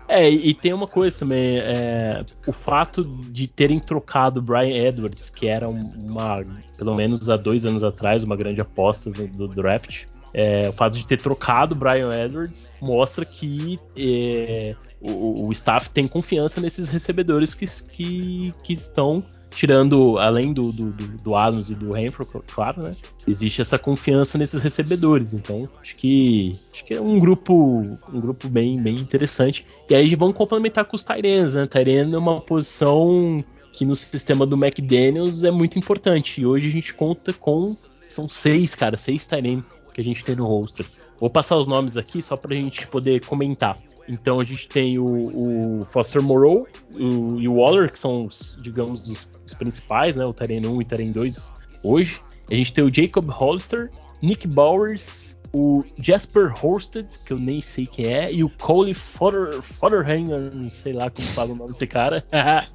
[0.08, 4.76] É, e, e tem uma coisa também, é, o fato de terem trocado o Brian
[4.86, 6.44] Edwards, que era um- uma,
[6.76, 10.04] pelo menos há dois anos atrás, uma grande aposta do, do draft.
[10.34, 15.88] É, o fato de ter trocado o Brian Edwards mostra que é, o, o staff
[15.90, 19.22] tem confiança nesses recebedores que, que, que estão
[19.54, 22.96] tirando, além do, do, do, Adams e do Renfro, claro, né?
[23.26, 25.32] Existe essa confiança nesses recebedores.
[25.32, 29.64] Então, acho que acho que é um grupo um grupo bem, bem interessante.
[29.88, 31.66] E aí vamos complementar com os Tyrens, né?
[31.66, 36.40] Tyren é uma posição que no sistema do McDaniels é muito importante.
[36.40, 37.76] E hoje a gente conta com
[38.08, 39.62] São seis, cara, seis Tyrene
[39.94, 40.84] que a gente tem no roster.
[41.18, 43.78] Vou passar os nomes aqui só pra gente poder comentar.
[44.06, 48.58] Então a gente tem o, o Foster Moreau o, e o Waller, que são os,
[48.60, 50.24] digamos, os, os principais, né?
[50.26, 52.20] O Tyrene 1 e o Tyrene 2 hoje.
[52.50, 57.86] A gente tem o Jacob Hollister, Nick Bowers, o Jasper Horsted, que eu nem sei
[57.86, 62.26] quem é, e o Cole Fodderham, não sei lá como fala o nome desse cara.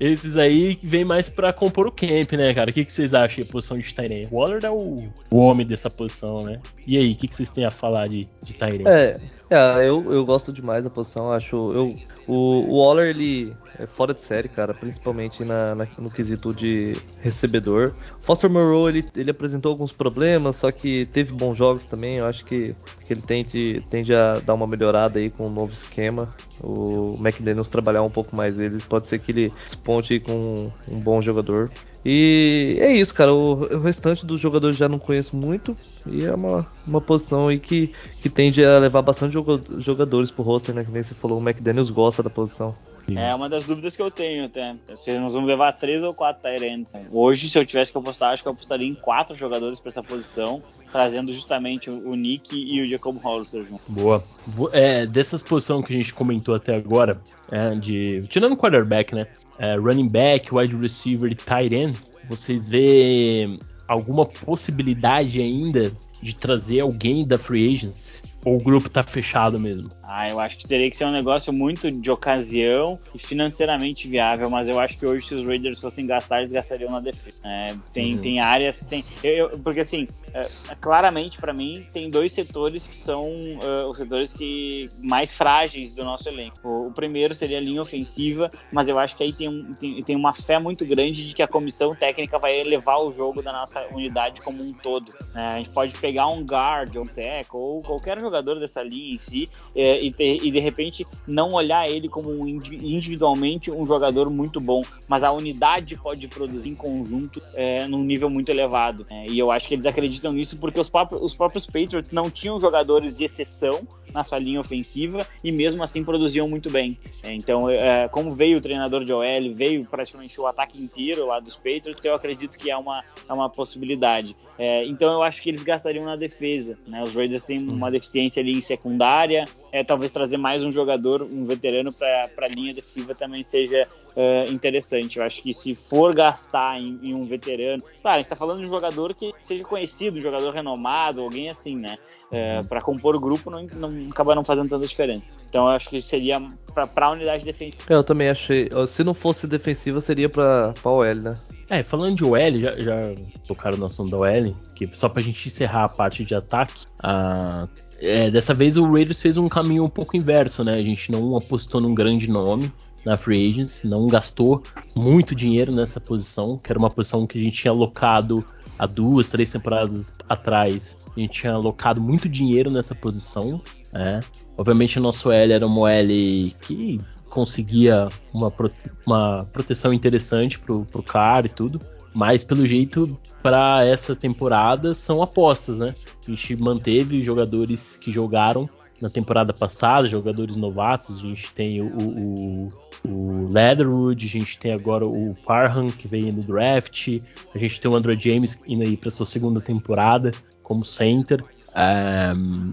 [0.00, 2.70] Esses aí vem mais para compor o camp, né, cara?
[2.70, 4.28] O que, que vocês acham da posição de Tyrene?
[4.30, 6.60] Waller é o, o homem dessa posição, né?
[6.86, 8.84] E aí, o que, que vocês têm a falar de, de Tyrene?
[8.86, 9.16] É,
[9.50, 11.56] é eu, eu gosto demais da posição, acho.
[11.72, 11.96] Eu,
[12.26, 12.34] o,
[12.68, 17.92] o Waller, ele é fora de série, cara, principalmente na, na, no quesito de recebedor.
[18.20, 22.16] Foster Moreau, ele, ele apresentou alguns problemas, só que teve bons jogos também.
[22.16, 25.52] Eu acho que, que ele tende, tende a dar uma melhorada aí com o um
[25.52, 26.34] novo esquema.
[26.62, 31.20] O McDaniels trabalhar um pouco mais ele, pode ser que ele desponte com um bom
[31.20, 31.70] jogador.
[32.04, 33.32] E é isso, cara.
[33.32, 35.76] O, restante dos jogadores já não conheço muito.
[36.06, 39.32] E é uma, uma posição aí que, que tende a levar bastante
[39.78, 40.84] jogadores pro roster, né?
[40.84, 42.74] Que nem você falou, o McDaniels gosta da posição.
[43.14, 44.74] É uma das dúvidas que eu tenho até.
[44.96, 46.94] Se nós vamos levar três ou quatro Tyrants.
[47.10, 50.02] Hoje, se eu tivesse que apostar, acho que eu apostaria em quatro jogadores para essa
[50.02, 53.82] posição, trazendo justamente o Nick e o Jacob Hollister junto.
[53.88, 54.24] Boa.
[54.72, 59.26] É, dessas posições que a gente comentou até agora, é, de tirando o quarterback, né?
[59.58, 66.80] É, running back, wide receiver e tight end, vocês vê alguma possibilidade ainda de trazer
[66.80, 68.22] alguém da free agency?
[68.44, 69.88] Ou o grupo tá fechado mesmo?
[70.04, 74.50] Ah, eu acho que teria que ser um negócio muito de ocasião e financeiramente viável,
[74.50, 77.40] mas eu acho que hoje, se os Raiders fossem gastar, eles gastariam na defesa.
[77.42, 78.20] É, tem, uhum.
[78.20, 79.02] tem áreas, tem.
[79.22, 80.46] Eu, eu, porque assim, é,
[80.80, 86.04] claramente para mim, tem dois setores que são uh, os setores que mais frágeis do
[86.04, 86.56] nosso elenco.
[86.62, 90.16] O, o, primeiro seria a linha ofensiva, mas eu acho que aí tem, tem, tem
[90.16, 93.86] uma fé muito grande de que a comissão técnica vai elevar o jogo da nossa
[93.90, 95.14] unidade como um todo.
[95.34, 99.14] É, a gente pode pegar um guard, um tackle, ou qualquer jogador jogador dessa linha
[99.14, 103.86] em si é, e, ter, e, de repente não olhar ele como um, individualmente um
[103.86, 109.06] jogador muito bom, mas a unidade pode produzir em conjunto é, num nível muito elevado.
[109.08, 112.28] É, e eu acho que eles acreditam nisso porque os próprios, os próprios Patriots não
[112.30, 116.98] tinham jogadores de exceção na sua linha ofensiva e mesmo assim produziam muito bem.
[117.22, 121.40] É, então, é, como veio o treinador de OL, veio praticamente o ataque inteiro lá
[121.40, 124.36] dos Patriots, eu acredito que é uma, é uma possibilidade.
[124.58, 126.78] É, então, eu acho que eles gastariam na defesa.
[126.86, 127.02] Né?
[127.02, 131.22] Os Raiders têm uma deficiência experiência ali em secundária, é, talvez trazer mais um jogador,
[131.22, 135.18] um veterano para a linha defensiva também seja uh, interessante.
[135.18, 138.60] Eu acho que se for gastar em, em um veterano, claro, a gente está falando
[138.60, 141.96] de um jogador que seja conhecido, um jogador renomado, alguém assim, né?
[142.32, 145.32] É, para compor o grupo não, não acaba não fazendo tanta diferença.
[145.48, 146.40] Então eu acho que seria
[146.74, 147.84] para a unidade defensiva.
[147.88, 148.68] Eu também achei.
[148.88, 151.38] Se não fosse defensiva, seria para a OL, né?
[151.70, 153.14] É, falando de OL, já, já
[153.46, 157.68] tocaram no assunto da OL, que só pra gente encerrar a parte de ataque, a
[158.04, 160.74] é, dessa vez o Raiders fez um caminho um pouco inverso, né?
[160.74, 162.70] A gente não apostou num grande nome
[163.04, 164.62] na free agency, não gastou
[164.94, 168.44] muito dinheiro nessa posição, que era uma posição que a gente tinha alocado
[168.78, 170.96] há duas, três temporadas atrás.
[171.16, 173.60] A gente tinha alocado muito dinheiro nessa posição,
[173.92, 174.20] né?
[174.56, 180.84] Obviamente o nosso L era uma L que conseguia uma, prote uma proteção interessante pro,
[180.84, 181.80] pro cara e tudo.
[182.14, 185.94] Mas pelo jeito, para essa temporada são apostas, né?
[186.26, 191.18] A gente manteve jogadores que jogaram na temporada passada, jogadores novatos.
[191.18, 192.72] A gente tem o, o,
[193.06, 197.20] o Leatherwood, a gente tem agora o Parham que veio no draft,
[197.52, 200.30] a gente tem o Andrew James indo aí para sua segunda temporada
[200.62, 201.42] como center.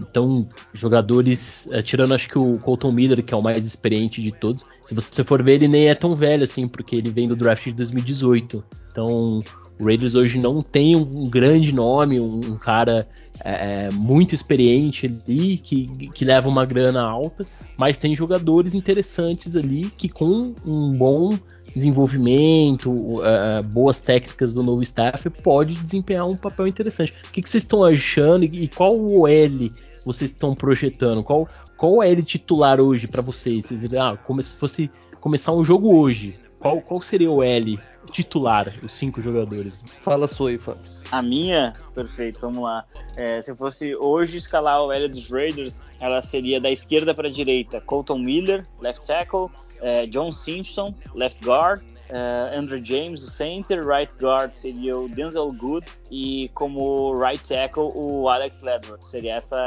[0.08, 4.30] Então, jogadores, uh, tirando acho que o Colton Miller, que é o mais experiente de
[4.30, 7.34] todos, se você for ver, ele nem é tão velho assim, porque ele vem do
[7.34, 8.62] draft de 2018.
[8.90, 9.42] Então,
[9.80, 13.08] o Raiders hoje não tem um grande nome, um, um cara
[13.40, 17.44] é, muito experiente ali, que, que leva uma grana alta,
[17.76, 21.36] mas tem jogadores interessantes ali que com um bom
[21.74, 27.12] desenvolvimento, uh, boas técnicas do novo staff, pode desempenhar um papel interessante.
[27.28, 29.72] O que, vocês estão achando e, qual o L
[30.04, 31.22] vocês estão projetando?
[31.22, 33.66] Qual, qual o L titular hoje para vocês?
[33.66, 36.36] Vocês viram, ah, como se fosse começar um jogo hoje.
[36.58, 37.78] Qual, qual seria o L
[38.10, 39.82] titular, os cinco jogadores?
[40.02, 41.01] Fala aí, Fábio.
[41.12, 42.86] A minha, perfeito, vamos lá.
[43.18, 47.28] É, se eu fosse hoje escalar o L dos Raiders, ela seria da esquerda para
[47.28, 49.48] a direita: Colton Miller, left tackle,
[49.82, 55.52] é, John Simpson, left guard, é, Andrew James, o center, right guard seria o Denzel
[55.52, 59.04] Good e como right tackle o Alex Ledford.
[59.04, 59.58] Seria essa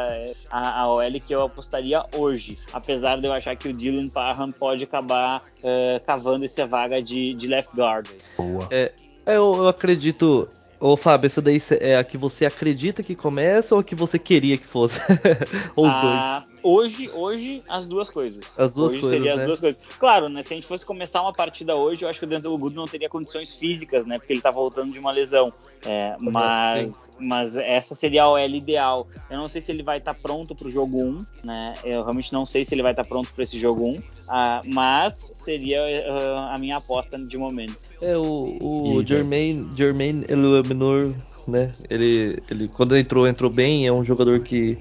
[0.50, 4.52] a, a OL que eu apostaria hoje, apesar de eu achar que o Dylan Parham
[4.52, 8.08] pode acabar uh, cavando essa vaga de, de left guard.
[8.36, 8.68] Boa.
[8.72, 8.92] É,
[9.28, 10.48] eu, eu acredito
[10.86, 14.20] Ô, Fábio, essa daí é a que você acredita que começa ou a que você
[14.20, 15.00] queria que fosse?
[15.76, 16.55] ou os ah, dois?
[16.68, 18.58] Hoje, hoje, as duas coisas.
[18.58, 19.20] As duas hoje coisas.
[19.20, 19.42] Seria né?
[19.44, 19.82] as duas coisas.
[20.00, 20.42] Claro, né?
[20.42, 22.88] Se a gente fosse começar uma partida hoje, eu acho que o Denzel Good não
[22.88, 24.18] teria condições físicas, né?
[24.18, 25.54] Porque ele tá voltando de uma lesão.
[25.86, 29.08] É, mas, mas essa seria a OL ideal.
[29.30, 31.76] Eu não sei se ele vai estar tá pronto pro jogo 1, né?
[31.84, 34.02] Eu realmente não sei se ele vai estar tá pronto para esse jogo 1.
[34.28, 37.78] Ah, mas seria uh, a minha aposta de momento.
[38.02, 41.14] É, o, o Jermaine, Jermaine Eluminor,
[41.48, 41.72] né?
[41.92, 43.86] Ele, ele, quando entrou, entrou bem.
[43.86, 44.80] É um jogador que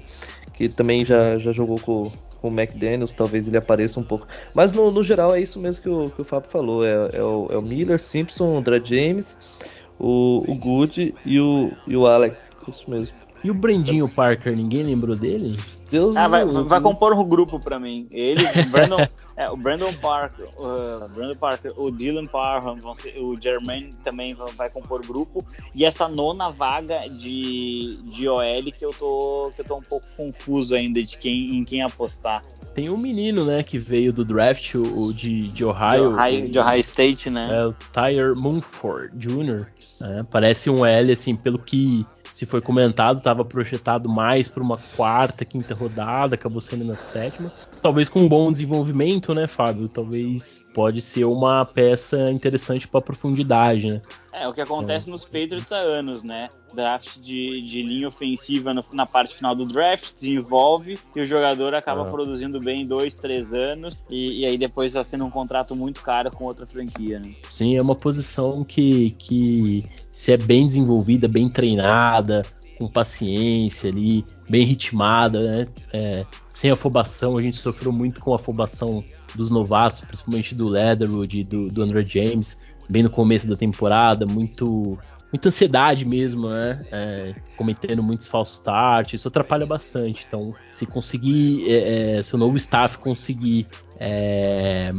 [0.55, 4.27] que também já, já jogou com, com o McDaniels, talvez ele apareça um pouco.
[4.53, 7.23] Mas no, no geral é isso mesmo que o, que o Fábio falou: é, é,
[7.23, 9.37] o, é o Miller, Simpson, o James,
[9.99, 12.49] o, o Good e o, e o Alex.
[12.67, 13.15] Isso mesmo.
[13.43, 15.57] E o Brandinho Parker, ninguém lembrou dele?
[15.89, 18.07] Deus ah, vai, vai compor um grupo para mim.
[18.11, 22.77] Ele, o Brandon, é, o Brandon Parker, uh, Brandon Parker, o Dylan Parham,
[23.19, 25.45] o Jermaine também vai compor grupo.
[25.73, 30.05] E essa nona vaga de, de OL que eu tô que eu tô um pouco
[30.17, 32.41] confuso ainda de quem em quem apostar.
[32.73, 36.09] Tem um menino, né, que veio do draft, o, de, de Ohio.
[36.09, 37.47] De Ohio, o, de Ohio State, né?
[37.49, 39.67] É o Tyre Munford Jr.
[40.01, 44.77] Né, parece um L, assim, pelo que se foi comentado, estava projetado mais para uma
[44.97, 47.49] quarta, quinta rodada, acabou sendo na sétima.
[47.81, 49.87] Talvez com um bom desenvolvimento, né, Fábio?
[49.87, 54.01] Talvez pode ser uma peça interessante para profundidade, né?
[54.33, 56.49] É, o que acontece nos Patriots há anos, né?
[56.73, 61.73] Draft de, de linha ofensiva no, na parte final do draft, desenvolve e o jogador
[61.73, 62.11] acaba ah.
[62.11, 66.29] produzindo bem em dois, três anos e, e aí depois assina um contrato muito caro
[66.31, 67.33] com outra franquia, né?
[67.49, 72.41] Sim, é uma posição que, que se é bem desenvolvida, bem treinada,
[72.77, 75.65] com paciência ali, bem ritmada, né?
[75.91, 79.03] É, sem afobação, a gente sofreu muito com a afobação
[79.35, 82.57] dos novatos, principalmente do Leatherwood e do, do Andrew James
[82.89, 84.97] bem no começo da temporada, muito
[85.31, 86.85] muita ansiedade mesmo, né?
[86.91, 90.25] É, cometendo muitos falsos starts, isso atrapalha bastante.
[90.27, 93.67] Então, se conseguir, é, é, se o novo staff conseguir
[93.99, 94.93] é,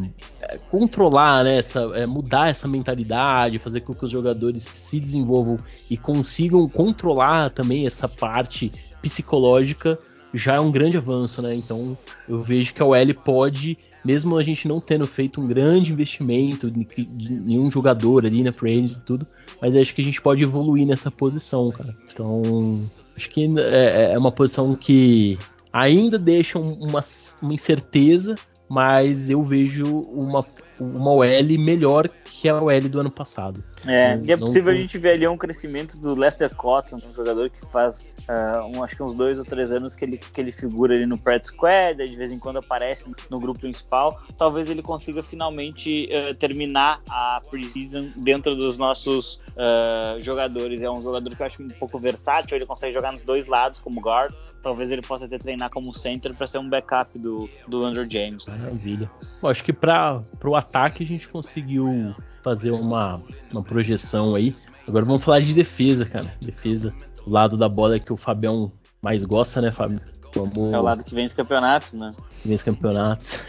[0.71, 5.59] controlar, né, essa, é, mudar essa mentalidade, fazer com que os jogadores se desenvolvam
[5.91, 9.99] e consigam controlar também essa parte psicológica,
[10.35, 11.55] já é um grande avanço, né?
[11.55, 11.97] Então,
[12.29, 16.71] eu vejo que a OL pode mesmo a gente não tendo feito um grande investimento
[16.71, 16.87] de,
[17.29, 19.27] nenhum jogador ali na frente e tudo,
[19.61, 21.95] mas acho que a gente pode evoluir nessa posição, cara.
[22.13, 22.81] Então,
[23.17, 25.39] acho que é, é uma posição que
[25.73, 27.05] ainda deixa uma,
[27.43, 28.35] uma incerteza,
[28.69, 30.45] mas eu vejo uma,
[30.81, 33.63] uma OL melhor que a OL do ano passado.
[33.87, 34.79] É, não, e é possível não...
[34.79, 38.83] a gente ver ali um crescimento do Lester Cotton, um jogador que faz uh, um,
[38.83, 41.47] acho que uns dois ou três anos que ele, que ele figura ali no Pratt
[41.47, 44.21] Squad, de vez em quando aparece no grupo principal.
[44.37, 50.83] Talvez ele consiga finalmente uh, terminar a preseason dentro dos nossos uh, jogadores.
[50.83, 53.79] É um jogador que eu acho um pouco versátil, ele consegue jogar nos dois lados
[53.79, 54.35] como guard.
[54.63, 58.47] Talvez ele possa até treinar como center para ser um backup do, do Andrew James.
[58.47, 59.09] Maravilha.
[59.41, 62.15] Bom, acho que para o ataque a gente conseguiu
[62.47, 64.55] fazer uma, uma projeção aí.
[64.87, 66.33] Agora vamos falar de defesa, cara.
[66.41, 66.95] Defesa.
[67.27, 68.71] O lado da bola é que o Fabião
[69.03, 70.01] mais gosta, né, Fábio?
[70.33, 70.73] Vamos...
[70.73, 72.15] É o lado que vem os campeonatos, né?
[72.41, 73.41] Que vem os campeonatos.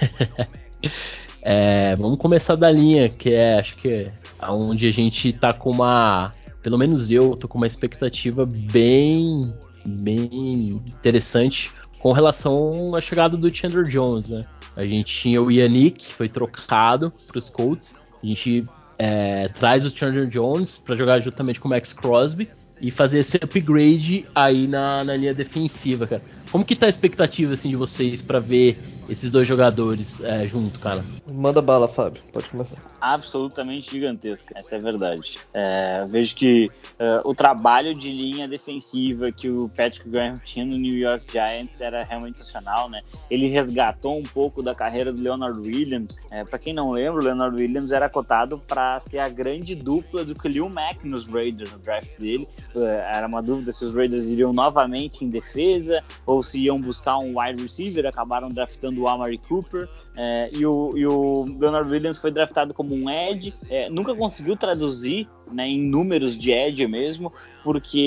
[1.44, 4.12] é, vamos começar da linha, que é, acho que é
[4.50, 6.32] onde a gente tá com uma.
[6.64, 9.54] Pelo menos eu tô com uma expectativa bem,
[9.86, 14.44] bem interessante com relação à chegada do Chandler Jones, né?
[14.76, 18.00] A gente tinha o Yannick, que foi trocado para os Colts.
[18.24, 18.66] A gente
[18.98, 22.50] é, traz o Chandler Jones para jogar juntamente com o Max Crosby
[22.82, 26.22] e fazer esse upgrade aí na, na linha defensiva, cara.
[26.52, 28.78] Como que tá a expectativa assim de vocês para ver
[29.10, 31.04] esses dois jogadores é, junto, cara?
[31.32, 32.22] Manda bala, Fábio.
[32.32, 32.78] Pode começar.
[33.00, 35.40] Absolutamente gigantesca, essa é a verdade.
[35.54, 40.76] É, vejo que uh, o trabalho de linha defensiva que o Patrick Graham tinha no
[40.78, 43.02] New York Giants era realmente excepcional, né?
[43.30, 46.20] Ele resgatou um pouco da carreira do Leonard Williams.
[46.32, 50.26] É, para quem não lembra, o Leonard Williams era cotado para ser a grande dupla
[50.26, 52.48] do Khalil Mack nos Raiders no draft dele.
[52.76, 57.18] Uh, era uma dúvida se os Raiders iriam novamente em defesa ou se iam buscar
[57.18, 58.06] um wide receiver.
[58.06, 59.88] Acabaram draftando do Amari Cooper.
[60.16, 63.54] É, e, o, e o Leonard Williams foi draftado como um edge.
[63.70, 67.32] É, nunca conseguiu traduzir né, em números de edge mesmo,
[67.64, 68.00] porque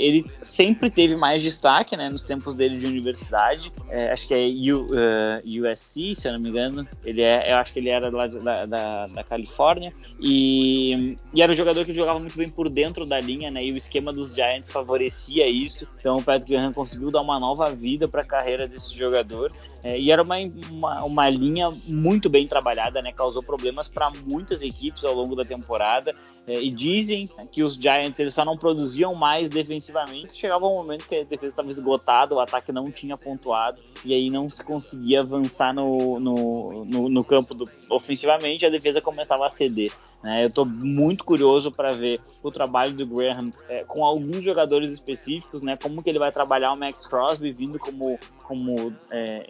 [0.00, 3.70] ele sempre teve mais destaque né, nos tempos dele de universidade.
[3.90, 6.88] É, acho que é U, uh, é, USC, se eu não me engano.
[7.04, 9.92] Ele é, eu acho que ele era lá da, da, da Califórnia.
[10.18, 13.62] E, e, era um jogador que jogava muito bem por dentro da linha, né?
[13.62, 15.86] E o esquema dos Giants favorecia isso.
[15.98, 19.52] Então o Patrick Graham conseguiu dar uma nova vida para a carreira desse jogador.
[19.84, 20.36] É, e era uma,
[20.70, 23.12] uma, uma, linha muito bem trabalhada, né?
[23.12, 26.14] Causou problemas para muitas equipes ao longo da temporada.
[26.46, 30.36] É, e dizem que os Giants eles só não produziam mais defensivamente.
[30.36, 34.28] Chegava um momento que a defesa estava esgotada, o ataque não tinha pontuado e aí
[34.28, 38.66] não se conseguia avançar no, no, no, no campo do, ofensivamente.
[38.66, 39.92] A defesa começava a ceder.
[40.22, 40.42] Né?
[40.42, 45.62] Eu estou muito curioso para ver o trabalho do Graham é, com alguns jogadores específicos,
[45.62, 45.76] né?
[45.80, 49.44] Como que ele vai trabalhar o Max Crosby vindo como como é,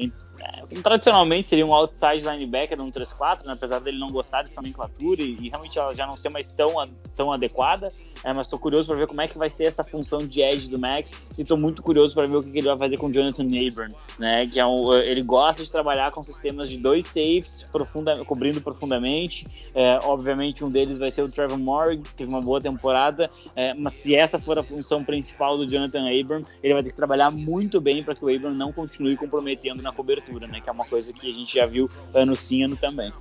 [0.83, 3.53] tradicionalmente seria um outside linebacker no 3-4, né?
[3.53, 6.73] apesar dele não gostar dessa nomenclatura e, e, realmente ela já não ser mais tão,
[7.14, 7.88] tão adequada.
[8.25, 10.69] É, mas estou curioso para ver como é que vai ser essa função de edge
[10.69, 13.07] do Max e estou muito curioso para ver o que, que, ele vai fazer com
[13.07, 14.47] o Jonathan Abram, né?
[14.47, 19.47] Que é um, ele gosta de trabalhar com sistemas de dois safeties profunda, cobrindo profundamente.
[19.75, 23.75] É, obviamente um deles vai ser o Trevor Moore, que teve uma boa temporada, é,
[23.75, 27.31] mas se essa for a função principal do Jonathan Abram, ele vai ter que trabalhar
[27.31, 30.61] muito bem para que o Abram não continue comprometendo na cobertura, né?
[30.61, 33.13] Que é uma coisa que a gente já viu ano sim, ano também.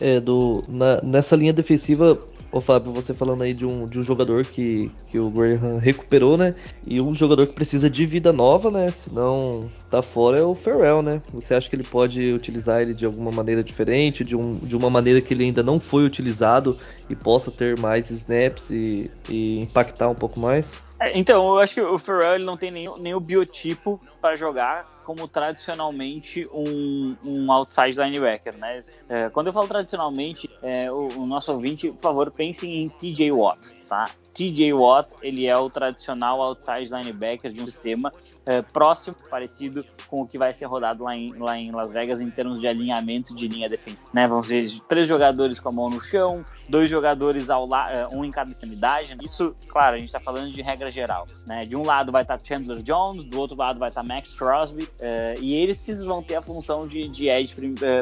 [0.00, 4.02] É, do, na, nessa linha defensiva, Ô Fábio, você falando aí de um, de um
[4.02, 6.54] jogador que, que o Graham recuperou, né?
[6.86, 8.88] E um jogador que precisa de vida nova, né?
[8.88, 11.20] Senão tá fora é o Ferrell, né?
[11.34, 14.88] Você acha que ele pode utilizar ele de alguma maneira diferente, de, um, de uma
[14.88, 16.78] maneira que ele ainda não foi utilizado
[17.10, 20.72] e possa ter mais snaps e, e impactar um pouco mais?
[21.00, 24.34] É, então, eu acho que o Ferrell ele não tem nem, nem o biotipo para
[24.34, 28.80] jogar como tradicionalmente um, um outside linebacker, né?
[29.08, 33.30] É, quando eu falo tradicionalmente, é, o, o, nosso ouvinte, por favor, pense em TJ
[33.30, 34.10] Watt, tá?
[34.38, 38.12] TJ Watt, ele é o tradicional outside linebacker de um sistema
[38.46, 42.20] é, próximo, parecido com o que vai ser rodado lá em, lá em Las Vegas
[42.20, 44.00] em termos de alinhamento de linha defensiva.
[44.12, 44.28] Né?
[44.28, 48.30] Vamos ver três jogadores com a mão no chão, dois jogadores ao é, um em
[48.30, 49.18] cada extremidade.
[49.20, 51.26] Isso, claro, a gente está falando de regra geral.
[51.44, 51.66] Né?
[51.66, 54.32] De um lado vai estar tá Chandler Jones, do outro lado vai estar tá Max
[54.34, 57.56] Crosby, é, e eles vão ter a função de, de edge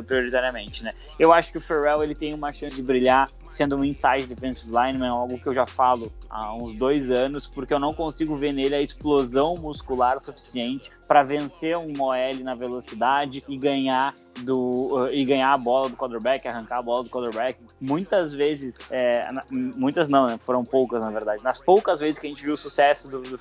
[0.07, 0.85] prioritariamente.
[0.85, 0.93] Né?
[1.19, 4.71] Eu acho que o Ferrell ele tem uma chance de brilhar sendo um inside defensive
[4.71, 8.53] lineman, algo que eu já falo há uns dois anos, porque eu não consigo ver
[8.53, 15.09] nele a explosão muscular suficiente para vencer um OL na velocidade e ganhar do uh,
[15.09, 17.59] e ganhar a bola do quarterback, arrancar a bola do quarterback.
[17.81, 20.39] Muitas vezes, é, muitas não, né?
[20.39, 21.43] foram poucas na verdade.
[21.43, 23.39] Nas poucas vezes que a gente viu o sucesso do, do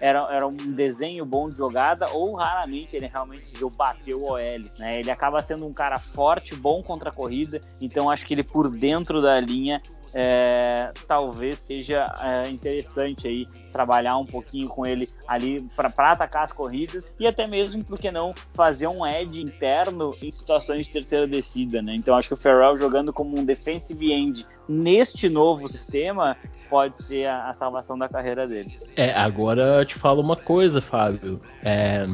[0.00, 4.38] era, era um desenho bom de jogada ou raramente ele realmente viu bater o OL.
[4.78, 5.00] Né?
[5.00, 8.70] Ele acaba sendo um cara forte, bom contra a corrida, então acho que ele por
[8.70, 9.80] dentro da linha
[10.14, 16.52] é, talvez seja é, interessante aí trabalhar um pouquinho com ele ali para atacar as
[16.52, 21.80] corridas e até mesmo, porque não, fazer um edge interno em situações de terceira descida,
[21.80, 21.94] né?
[21.94, 26.36] Então acho que o Ferrell jogando como um defensive end neste novo sistema
[26.68, 28.74] pode ser a, a salvação da carreira dele.
[28.96, 31.40] É, agora eu te falo uma coisa, Fábio.
[31.62, 32.06] É,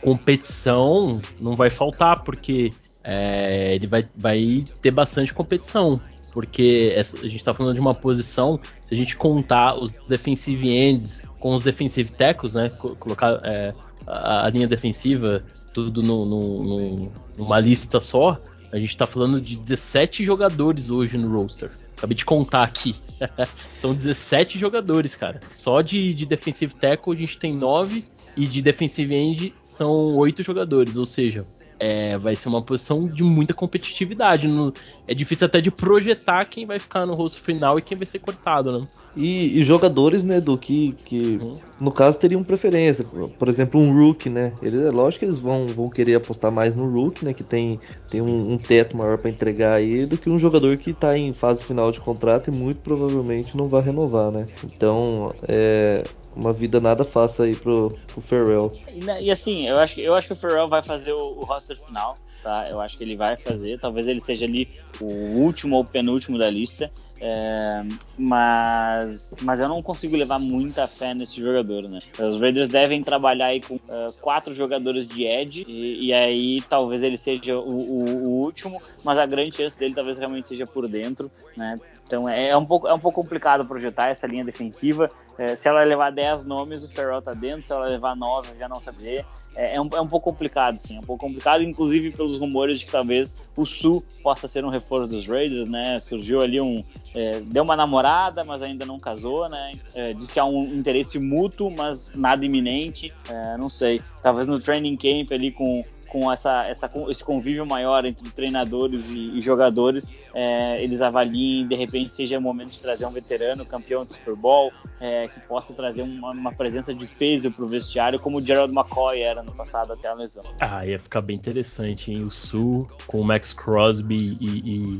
[0.00, 6.00] competição não vai faltar, porque é, ele vai, vai ter bastante competição
[6.36, 10.70] porque essa, a gente está falando de uma posição, se a gente contar os defensive
[10.70, 12.68] ends com os defensive tackles, né,
[13.00, 13.72] colocar é,
[14.06, 18.38] a, a, linha defensiva tudo no, no, no, numa lista só,
[18.70, 21.70] a gente está falando de 17 jogadores hoje no roster.
[21.96, 22.94] Acabei de contar aqui.
[23.80, 25.40] São 17 jogadores, cara.
[25.48, 28.04] Só de, de defensive tackle a gente tem 9
[28.36, 31.46] e de defensive end são 8 jogadores, ou seja,
[31.78, 34.48] é, vai ser uma posição de muita competitividade.
[34.48, 34.72] No,
[35.06, 38.18] é difícil até de projetar quem vai ficar no rosto final e quem vai ser
[38.18, 38.86] cortado, né?
[39.16, 41.54] E, e jogadores, né, do que, que uhum.
[41.80, 43.04] no caso teriam preferência.
[43.38, 44.52] Por exemplo, um Rook, né?
[44.60, 47.32] Eles, é lógico que eles vão, vão querer apostar mais no Rook, né?
[47.32, 50.90] Que tem, tem um, um teto maior para entregar aí do que um jogador que
[50.90, 54.46] está em fase final de contrato e muito provavelmente não vai renovar, né?
[54.64, 56.02] Então, é,
[56.36, 58.72] uma vida nada fácil aí pro, pro Ferrell.
[58.88, 61.76] E, e, assim, eu acho, eu acho que o Ferrell vai fazer o, o roster
[61.76, 62.68] final, tá?
[62.68, 63.80] Eu acho que ele vai fazer.
[63.80, 64.68] Talvez ele seja ali
[65.00, 65.06] o
[65.40, 66.90] último ou penúltimo da lista.
[67.18, 67.82] É,
[68.18, 72.00] mas, mas eu não consigo levar muita fé nesse jogador, né?
[72.18, 77.02] Os Raiders devem trabalhar aí com uh, quatro jogadores de edge e, e, aí talvez
[77.02, 80.86] ele seja o, o, o, último, mas a grande chance dele talvez realmente seja por
[80.86, 81.76] dentro, né?
[82.06, 85.10] Então é, é um pouco, é um pouco complicado projetar essa linha defensiva.
[85.38, 88.68] É, se ela levar 10 nomes, o Ferrell tá dentro, se ela levar 9, já
[88.68, 89.26] não saber.
[89.54, 90.96] É, é, um, é um pouco complicado, sim.
[90.96, 94.70] É um pouco complicado, inclusive pelos rumores de que talvez o Sul possa ser um
[94.70, 95.98] reforço dos Raiders, né?
[95.98, 96.82] Surgiu ali um.
[97.14, 99.72] É, deu uma namorada, mas ainda não casou, né?
[99.94, 103.12] É, diz que há um interesse mútuo, mas nada iminente.
[103.28, 104.00] É, não sei.
[104.22, 109.36] Talvez no training camp ali com com essa, essa, esse convívio maior entre treinadores e,
[109.36, 114.04] e jogadores, é, eles avaliem de repente seja o momento de trazer um veterano, campeão
[114.04, 118.18] de Super Bowl, é, que possa trazer uma, uma presença de peso para o vestiário,
[118.18, 120.44] como o Gerald McCoy era no passado até a lesão.
[120.60, 122.22] Ah, ia ficar bem interessante, hein?
[122.22, 124.96] O Sul com o Max Crosby e, e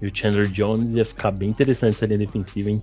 [0.00, 2.82] e o Chandler Jones ia ficar bem interessante essa linha defensiva, hein?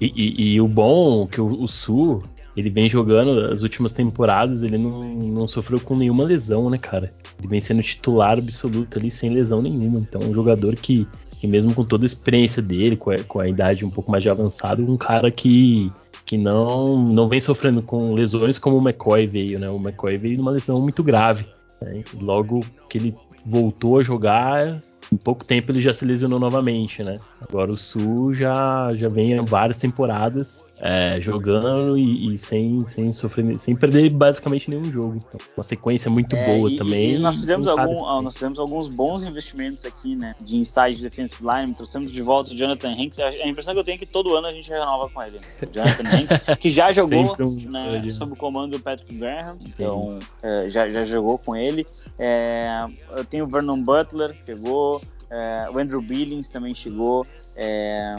[0.00, 2.22] E, e, e o bom que o, o Sul
[2.58, 7.08] ele vem jogando as últimas temporadas, ele não, não sofreu com nenhuma lesão, né, cara?
[7.38, 10.00] Ele vem sendo titular absoluto ali sem lesão nenhuma.
[10.00, 11.06] Então, um jogador que,
[11.38, 14.24] que mesmo com toda a experiência dele, com a, com a idade um pouco mais
[14.24, 15.88] de avançado, um cara que,
[16.24, 19.70] que não, não vem sofrendo com lesões como o McCoy veio, né?
[19.70, 21.46] O McCoy veio numa lesão muito grave.
[21.80, 22.02] Né?
[22.20, 22.58] Logo
[22.90, 23.14] que ele
[23.46, 24.66] voltou a jogar,
[25.12, 27.20] em pouco tempo ele já se lesionou novamente, né?
[27.40, 33.12] Agora o Sul já, já vem há várias temporadas é, jogando e, e, sem, sem
[33.12, 35.16] sofrer, sem perder basicamente nenhum jogo.
[35.16, 37.14] Então, uma sequência muito é, boa e, também.
[37.14, 40.34] E nós fizemos, algum, nós fizemos alguns bons investimentos aqui, né?
[40.40, 43.18] De inside defensive line, trouxemos de volta o Jonathan Hanks.
[43.18, 45.38] A impressão que eu tenho é que todo ano a gente renova com ele.
[45.38, 45.68] Né?
[45.72, 50.68] Jonathan Hanks, que já jogou um, né, sob o comando do Patrick Graham, então é,
[50.68, 51.86] já, já jogou com ele.
[52.18, 52.84] É,
[53.16, 55.00] eu tenho o Vernon Butler, chegou.
[55.30, 57.26] É, o Andrew Billings também chegou.
[57.60, 58.14] É,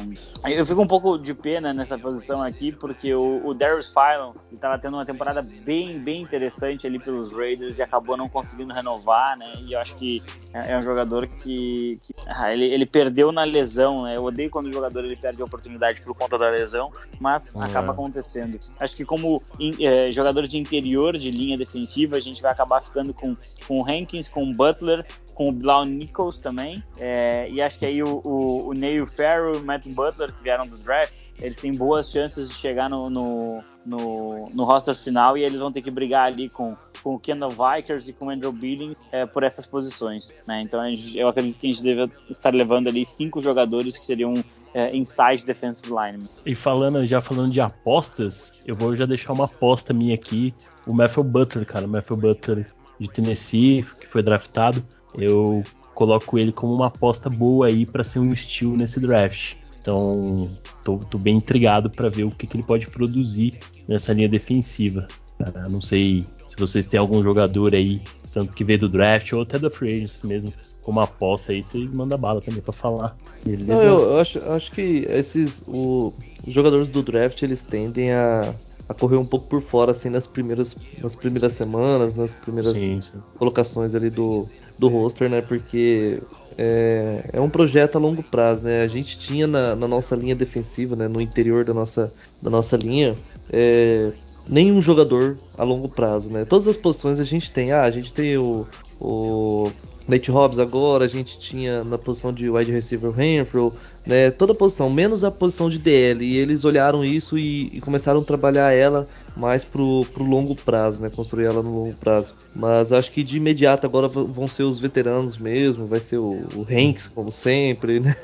[0.46, 4.78] eu fico um pouco de pena nessa posição aqui, porque o, o Darius Phylon estava
[4.78, 9.52] tendo uma temporada bem, bem interessante ali pelos Raiders e acabou não conseguindo renovar, né?
[9.62, 10.22] E eu acho que
[10.54, 14.18] é, é um jogador que, que ah, ele, ele, perdeu na lesão, né?
[14.18, 17.64] Eu odeio quando o jogador ele perde a oportunidade por conta da lesão, mas uhum.
[17.64, 18.60] acaba acontecendo.
[18.80, 22.82] Acho que como in, é, jogador de interior de linha defensiva, a gente vai acabar
[22.82, 25.06] ficando com, com o Hankins, com o Butler,
[25.40, 26.84] com o Blau Nichols também.
[26.98, 30.44] É, e acho que aí o, o, o Neil Farrell e o Matt Butler, que
[30.44, 35.38] vieram do draft, eles têm boas chances de chegar no, no, no, no roster final
[35.38, 38.30] e eles vão ter que brigar ali com, com o Kendall Vikers e com o
[38.30, 40.34] Andrew Billings é, por essas posições.
[40.46, 40.62] Né?
[40.62, 44.34] Então gente, eu acredito que a gente deve estar levando ali cinco jogadores que seriam
[44.74, 46.28] é, inside defensive linemen.
[46.46, 50.54] E falando, já falando de apostas, eu vou já deixar uma aposta minha aqui.
[50.86, 52.68] O Matthew Butler, cara, o Matthew Butler
[53.00, 54.84] de Tennessee, que foi draftado
[55.16, 59.56] eu coloco ele como uma aposta boa aí para ser um estilo nesse draft.
[59.82, 60.50] Então,
[60.84, 63.58] tô, tô bem intrigado para ver o que, que, ele pode produzir
[63.88, 65.08] nessa linha defensiva.
[65.40, 68.02] Uh, não sei se vocês têm algum jogador aí,
[68.34, 71.80] tanto que veio do draft ou até da free agency mesmo, como aposta aí, você
[71.80, 73.16] manda bala também para falar.
[73.46, 76.14] Não, eu acho, acho que esses o,
[76.46, 78.54] os jogadores do draft eles tendem a
[78.90, 83.00] a correr um pouco por fora assim nas primeiras nas primeiras semanas, nas primeiras sim,
[83.00, 83.22] sim.
[83.38, 84.48] colocações ali do,
[84.80, 85.42] do roster, né?
[85.42, 86.20] Porque
[86.58, 88.82] é, é, um projeto a longo prazo, né?
[88.82, 91.08] A gente tinha na, na, nossa linha defensiva, né?
[91.08, 92.12] No interior da nossa,
[92.42, 93.16] da nossa linha,
[93.54, 94.12] é,
[94.48, 96.44] nenhum jogador a longo prazo, né?
[96.44, 97.72] Todas as posições a gente tem.
[97.72, 98.66] Ah, a gente tem o,
[99.00, 99.72] o
[100.10, 103.72] Nate Hobbs agora, a gente tinha na posição de wide receiver o Renfrew,
[104.08, 104.32] né?
[104.32, 106.26] Toda a posição, menos a posição de DL.
[106.26, 109.08] E eles olharam isso e, e começaram a trabalhar ela
[109.38, 111.10] mais pro, pro longo prazo, né?
[111.10, 112.34] Construir ela no longo prazo.
[112.56, 116.66] Mas acho que de imediato agora vão ser os veteranos mesmo, vai ser o, o
[116.70, 118.16] Hanks, como sempre, né?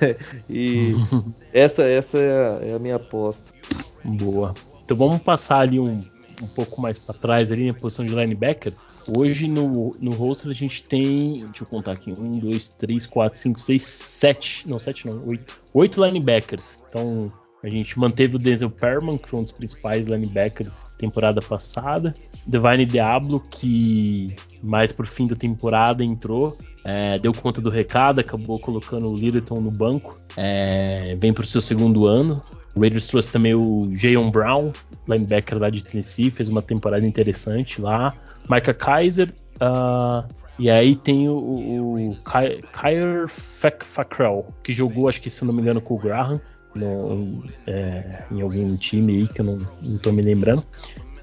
[0.50, 0.94] E
[1.54, 3.54] essa, essa é a, é a minha aposta.
[4.04, 4.56] Boa.
[4.84, 6.04] Então vamos passar ali um,
[6.42, 8.74] um pouco mais para trás ali na posição de linebacker.
[9.16, 11.46] Hoje no, no roster a gente tem.
[11.46, 12.12] Deixa eu contar aqui.
[12.12, 14.70] 1, 2, 3, 4, 5, 6, 7.
[14.70, 15.60] Não, 7 não, 8.
[15.74, 16.84] 8 linebackers.
[16.90, 17.32] Então
[17.64, 22.14] a gente manteve o Denzel Perman, que foi um dos principais linebackers temporada passada.
[22.46, 28.60] Divine Diablo, que mais por fim da temporada entrou, é, deu conta do recado, acabou
[28.60, 30.16] colocando o Littleton no banco.
[30.38, 32.40] É, vem para o seu segundo ano.
[32.76, 34.72] O Raiders trouxe também o Jayon Brown,
[35.08, 38.14] linebacker lá de Tennessee, fez uma temporada interessante lá.
[38.50, 39.34] Micah Kaiser.
[39.56, 40.28] Uh,
[40.60, 42.18] e aí tem o, o
[42.74, 46.40] Kyler Fackrell, que jogou, acho que se não me engano, com o Graham.
[46.74, 50.62] No, é, em algum time aí que eu não, não tô me lembrando.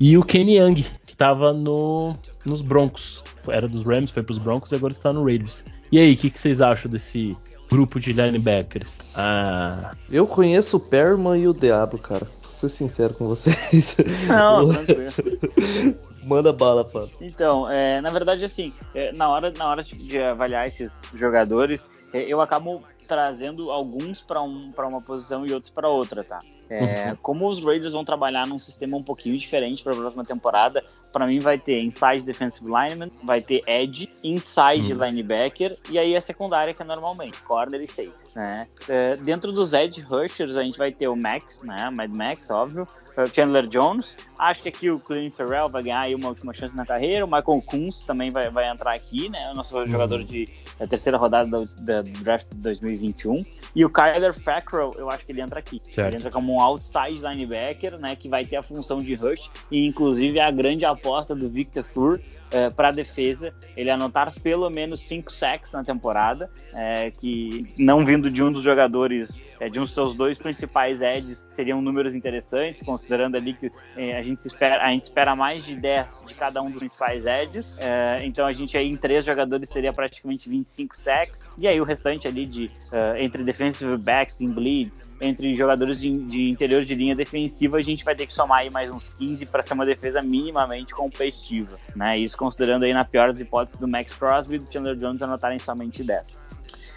[0.00, 3.22] E o Kenny Young, que tava no, nos Broncos.
[3.48, 5.64] Era dos Rams, foi pros Broncos e agora está no Raiders.
[5.90, 7.32] E aí, o que, que, vocês acham desse
[7.72, 8.98] grupo de linebackers?
[9.14, 9.94] Ah...
[10.10, 12.26] Eu conheço o Perman e o Diabo, cara.
[12.42, 13.96] Vou ser sincero com vocês.
[14.28, 15.12] Não, tranquilo.
[16.24, 17.06] Manda bala, pá.
[17.20, 22.22] Então, é, na verdade, assim, é, na, hora, na hora de avaliar esses jogadores, é,
[22.22, 26.40] eu acabo trazendo alguns para um, uma posição e outros para outra, tá?
[26.72, 27.16] É, uhum.
[27.16, 31.26] Como os Raiders vão trabalhar num sistema um pouquinho diferente para a próxima temporada, para
[31.26, 35.04] mim vai ter inside defensive lineman, vai ter edge, inside uhum.
[35.04, 38.66] linebacker e aí a secundária que é normalmente corner e safety, né?
[38.88, 41.90] É, dentro dos edge rushers a gente vai ter o Max, né?
[41.90, 44.16] Mad Max, óbvio, o Chandler Jones.
[44.38, 47.24] Acho que aqui o Clint Ferrell vai ganhar uma última chance na carreira.
[47.24, 49.50] O Michael Kunz também vai, vai entrar aqui, né?
[49.52, 49.86] O nosso uhum.
[49.86, 50.48] jogador de
[50.82, 53.44] da terceira rodada da, draft 2021.
[53.74, 55.80] E o Kyler Fackrell, eu acho que ele entra aqui.
[55.90, 56.08] Certo.
[56.08, 59.86] Ele entra como um outside linebacker, né, que vai ter a função de rush e
[59.86, 62.20] inclusive a grande aposta do Victor Fur
[62.52, 68.04] uh, para a defesa ele anotar pelo menos 5 sacks na temporada, é, que não
[68.04, 72.14] vindo de um dos jogadores, é, de um dos seus dois principais edges, seriam números
[72.14, 76.34] interessantes, considerando ali que é, a, gente espera, a gente espera mais de 10 de
[76.34, 80.48] cada um dos principais edges, é, então a gente aí em três jogadores teria praticamente
[80.48, 85.52] 25 sacks, e aí o restante ali de uh, entre defensive backs em blitz, entre
[85.54, 88.90] jogadores de, de interior de linha defensiva, a gente vai ter que somar aí mais
[88.90, 92.18] uns 15 para ser uma defesa minimamente competitiva, né?
[92.18, 95.60] Isso considerando aí na pior das hipóteses do Max Crosby e do Chandler Jones anotarem
[95.60, 96.48] somente 10.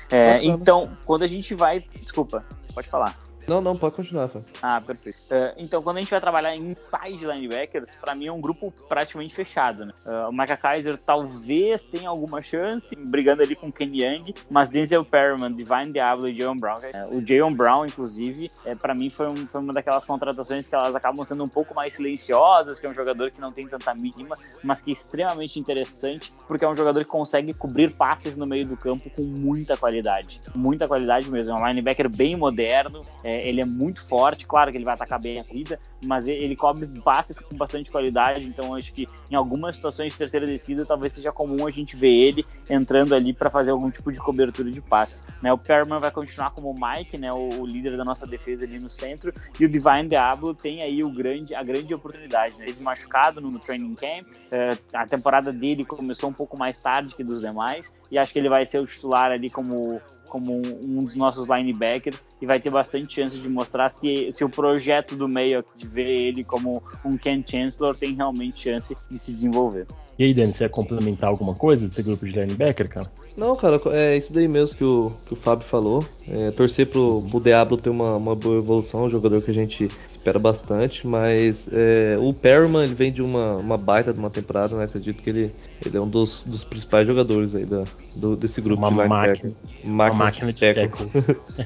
[0.09, 1.85] É, então, quando a gente vai.
[2.01, 2.43] Desculpa,
[2.73, 3.15] pode falar.
[3.47, 4.47] Não, não, pode continuar, Fábio.
[4.61, 5.17] Ah, perfeito.
[5.29, 8.73] Uh, então, quando a gente vai trabalhar em inside linebackers, para mim é um grupo
[8.89, 9.93] praticamente fechado, né?
[10.05, 14.69] Uh, o Micah Kaiser talvez tenha alguma chance, brigando ali com o Ken Young, mas
[14.69, 16.79] Denzel Perriman, Divine Diablo e Jayon Brown.
[16.79, 20.75] Uh, o Jayon Brown, inclusive, é, para mim foi, um, foi, uma daquelas contratações que
[20.75, 23.93] elas acabam sendo um pouco mais silenciosas, que é um jogador que não tem tanta
[23.93, 28.47] mínima, mas que é extremamente interessante, porque é um jogador que consegue cobrir passes no
[28.47, 30.41] meio do campo com muita qualidade.
[30.55, 31.53] Muita qualidade mesmo.
[31.53, 34.93] É um linebacker bem moderno, é, é, ele é muito forte, claro que ele vai
[34.93, 39.35] atacar bem a corrida, mas ele cobre passes com bastante qualidade, então acho que em
[39.35, 43.49] algumas situações de terceira descida talvez seja comum a gente ver ele entrando ali para
[43.49, 45.23] fazer algum tipo de cobertura de passe.
[45.41, 45.51] Né?
[45.51, 48.79] O Perman vai continuar como o Mike, né, o, o, líder da nossa defesa ali
[48.79, 52.57] no centro, e o Divine Diablo tem aí o grande, a grande oportunidade.
[52.57, 52.65] Né?
[52.67, 57.15] Ele machucado no, no training camp, é, a temporada dele começou um pouco mais tarde
[57.15, 61.03] que dos demais, e acho que ele vai ser o titular ali como como um,
[61.03, 65.27] dos nossos linebackers e vai ter bastante chance de mostrar se, se o projeto do
[65.27, 69.87] meio de ver ele como um Ken Chancellor tem realmente chance de se desenvolver.
[70.17, 73.11] E aí, Dani, você ia complementar alguma coisa desse grupo de linebacker, cara?
[73.35, 76.05] Não, cara, é isso daí mesmo que o, que o Fábio falou.
[76.27, 79.89] É, torcer pro, pro Diablo ter uma, uma boa evolução, um jogador que a gente
[80.07, 84.75] espera bastante, mas é, o Perriman ele vem de uma, uma baita de uma temporada,
[84.77, 84.85] né?
[84.85, 85.51] Acredito que ele,
[85.85, 87.83] ele é um dos, dos principais jogadores aí da,
[88.15, 89.27] do, desse grupo uma de linebacker.
[89.27, 90.97] Máquina, uma máquina de teco.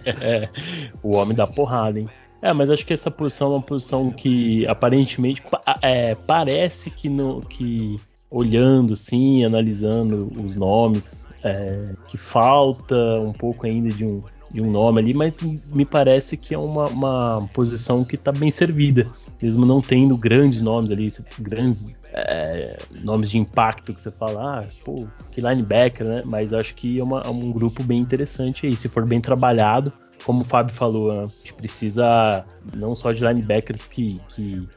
[0.06, 0.50] é,
[1.04, 2.10] o homem da porrada, hein?
[2.42, 5.44] É, mas acho que essa posição é uma posição que aparentemente
[5.82, 8.00] é, parece que, no, que
[8.30, 14.22] olhando assim, analisando os nomes, é, que falta um pouco ainda de um,
[14.52, 18.52] de um nome ali, mas me parece que é uma, uma posição que está bem
[18.52, 19.08] servida,
[19.42, 24.68] mesmo não tendo grandes nomes ali, grandes é, nomes de impacto que você fala, ah,
[24.84, 26.24] pô, que linebacker, né?
[26.26, 29.94] Mas acho que é, uma, é um grupo bem interessante aí, se for bem trabalhado.
[30.24, 31.24] Como o Fábio falou, né?
[31.24, 32.46] a gente precisa
[32.76, 34.68] não só de linebackers que, que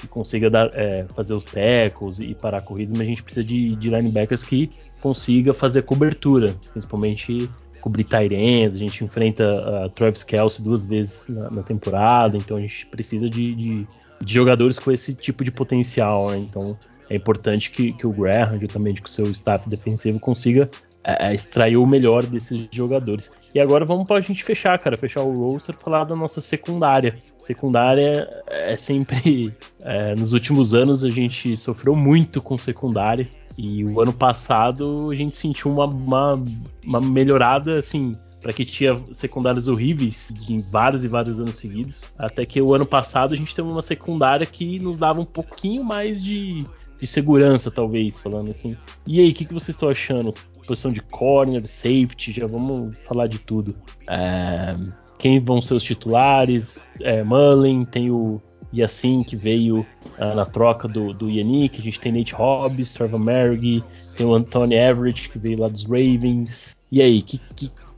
[0.00, 3.76] que consiga dar, é, fazer os tackles e parar corridas, mas a gente precisa de,
[3.76, 4.70] de linebackers que
[5.00, 7.48] consiga fazer cobertura, principalmente
[7.80, 12.60] cobrir Tyrens, a gente enfrenta a Travis Kelsey duas vezes na, na, temporada, então a
[12.60, 13.86] gente precisa de, de,
[14.22, 16.38] de, jogadores com esse tipo de potencial, né?
[16.38, 16.76] então
[17.08, 20.70] é importante que, que o Graham, juntamente com o seu staff defensivo, consiga
[21.04, 23.50] é, é extrair o melhor desses jogadores.
[23.54, 27.18] E agora vamos para a gente fechar, cara, fechar o roster, falar da nossa secundária.
[27.38, 34.00] Secundária é sempre, é, nos últimos anos a gente sofreu muito com secundária e o
[34.00, 36.42] ano passado a gente sentiu uma, uma,
[36.84, 42.06] uma melhorada, assim, para que tinha secundárias horríveis em vários e vários anos seguidos.
[42.18, 45.84] Até que o ano passado a gente teve uma secundária que nos dava um pouquinho
[45.84, 46.64] mais de,
[47.00, 48.76] de segurança, talvez, falando assim.
[49.06, 50.34] E aí, o que, que vocês estão achando?
[50.70, 53.74] Posição de corner, safety, já vamos falar de tudo.
[54.08, 54.76] É,
[55.18, 56.92] quem vão ser os titulares?
[57.00, 58.40] É, Mullen, tem o
[58.80, 63.18] assim que veio uh, na troca do, do Yannick, a gente tem Nate Hobbs, Trevor
[63.18, 63.82] Merrick,
[64.16, 66.78] tem o Anthony Everett que veio lá dos Ravens.
[66.92, 67.40] E aí, o que,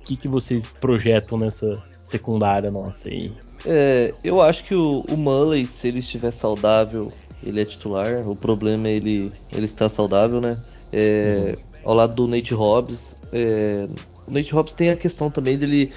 [0.02, 3.34] que, que, vocês projetam nessa secundária nossa aí?
[3.66, 7.12] É, eu acho que o, o Mullen, se ele estiver saudável,
[7.44, 8.26] ele é titular.
[8.26, 10.56] O problema é ele, ele estar saudável, né?
[10.90, 11.71] É, uhum.
[11.84, 13.88] Ao lado do Nate Hobbs, é,
[14.26, 15.92] o Nate Hobbs tem a questão também dele.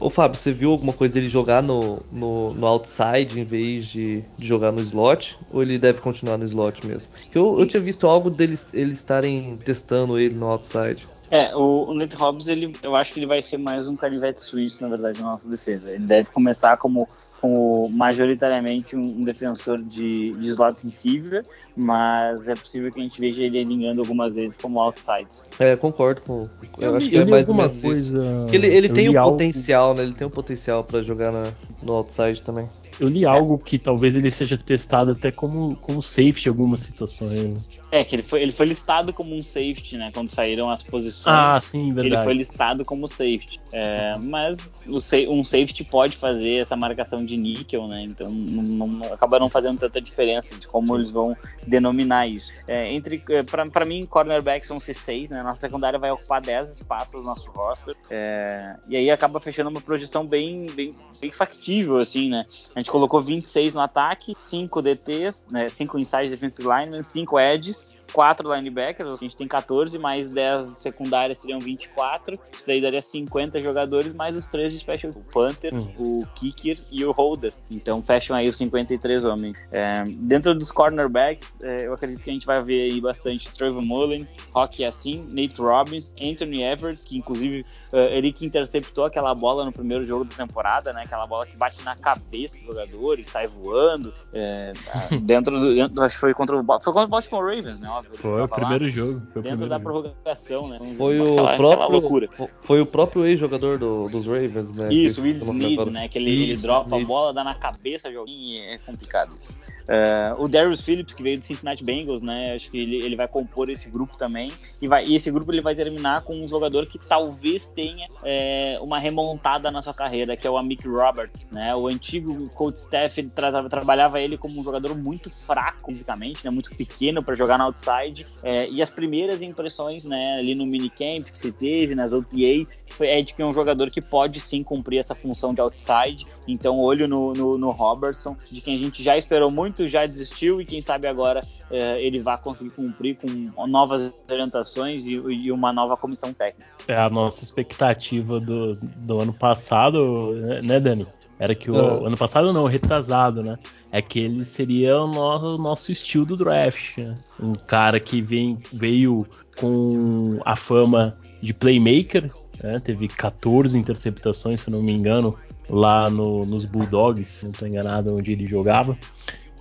[0.00, 4.24] Ô Fábio, você viu alguma coisa dele jogar no, no, no outside em vez de,
[4.36, 5.38] de, jogar no slot?
[5.50, 7.10] Ou ele deve continuar no slot mesmo?
[7.32, 11.06] Eu, eu tinha visto algo deles eles estarem testando ele no outside.
[11.32, 14.38] É, o, o Nate Hobbs, ele, eu acho que ele vai ser mais um canivete
[14.38, 15.90] suíço, na verdade, na nossa defesa.
[15.90, 17.08] Ele deve começar como
[17.40, 21.44] como majoritariamente um, defensor de, de slot receiver,
[21.76, 25.42] mas é possível que a gente veja ele alinhando algumas vezes como outsides.
[25.58, 26.48] É, concordo com.
[26.78, 28.46] Eu, eu acho que é mais uma coisa.
[28.52, 30.04] Ele, ele tem o um potencial, né?
[30.04, 31.42] Ele tem o um potencial para jogar na,
[31.82, 32.68] no outside também.
[33.00, 37.58] Eu li algo que talvez ele seja testado até como, como safety em algumas situações.
[37.90, 40.10] É, que ele foi, ele foi listado como um safety, né?
[40.14, 41.26] Quando saíram as posições.
[41.26, 42.14] Ah, sim, verdade.
[42.14, 43.60] Ele foi listado como safety.
[43.70, 44.98] É, mas o,
[45.30, 48.02] um safety pode fazer essa marcação de níquel, né?
[48.02, 50.94] Então não, não, acaba não fazendo tanta diferença de como sim.
[50.94, 51.36] eles vão
[51.66, 52.52] denominar isso.
[52.66, 55.42] É, entre, é, para mim, cornerbacks vão ser seis, né?
[55.42, 57.94] Nossa secundária vai ocupar 10 espaços no nosso roster.
[58.08, 62.46] É, e aí acaba fechando uma projeção bem, bem, bem factível, assim, né?
[62.74, 65.68] A gente colocou 26 no ataque, 5 DTs, né?
[65.68, 71.38] 5 inside defensive linemen, 5 edges, quatro linebackers, a gente tem 14, mais 10 secundárias
[71.38, 72.38] seriam 24.
[72.52, 76.20] Isso daí daria 50 jogadores, mais os três de special, o punter, uhum.
[76.22, 77.52] o kicker e o holder.
[77.70, 79.56] Então fecham aí os 53 homens.
[79.72, 83.82] É, dentro dos cornerbacks, é, eu acredito que a gente vai ver aí bastante Trevor
[83.82, 89.64] Mullen, Rocky Assim, Nate Robbins, Anthony Everett, que inclusive uh, ele que interceptou aquela bola
[89.64, 91.02] no primeiro jogo da temporada, né?
[91.04, 94.12] Aquela bola que bate na cabeça do jogador e sai voando.
[94.32, 94.72] É,
[95.22, 95.74] dentro do.
[95.74, 97.88] Dentro, acho que foi contra o, foi contra o Baltimore Ravens, né?
[97.88, 99.22] Óbvio, foi o primeiro lá, jogo.
[99.32, 100.78] Foi dentro da prorrogação, né?
[100.96, 101.72] Foi o aquela, próprio.
[101.72, 102.28] Aquela loucura.
[102.60, 104.92] Foi o próprio ex-jogador do, dos Ravens, né?
[104.92, 106.08] Isso, o Will Smith, né?
[106.08, 109.58] Que ele, ele dropa a bola, dá na cabeça joguinho e é complicado isso.
[109.82, 112.54] Uh, o Darius Phillips, que veio do Cincinnati Bengals, né?
[112.54, 114.52] Acho que ele, ele vai compor esse grupo também.
[114.80, 118.78] E, vai, e esse grupo ele vai terminar com um jogador que talvez tenha é,
[118.80, 121.74] uma remontada na sua carreira, que é o Amik Roberts, né?
[121.74, 126.50] O antigo coach staff tra trabalhava ele como um jogador muito fraco fisicamente, né?
[126.50, 128.24] Muito pequeno para jogar na outside.
[128.40, 130.36] É, e as primeiras impressões, né?
[130.38, 133.90] Ali no minicamp que se teve, nas OTAs, foi, é de que é um jogador
[133.90, 136.24] que pode sim cumprir essa função de outside.
[136.46, 140.60] Então, olho no, no, no Robertson, de quem a gente já esperou muito, já desistiu
[140.60, 145.72] e quem sabe agora é, ele vai conseguir cumprir com novas orientações e, e, uma
[145.72, 146.70] nova comissão técnica.
[146.86, 150.32] É a nossa expectativa do, do ano passado,
[150.62, 151.06] né, Dani?
[151.38, 152.06] Era que o uhum.
[152.06, 153.58] ano passado não, retrasado, né?
[153.90, 156.98] É que ele seria o nosso, nosso estilo do draft.
[156.98, 157.14] Né?
[157.40, 159.26] Um cara que vem, veio
[159.58, 162.30] com a fama de playmaker,
[162.62, 162.78] né?
[162.80, 165.36] teve 14 interceptações, se não me engano,
[165.68, 168.96] lá no, nos Bulldogs, se não estou enganado, onde ele jogava.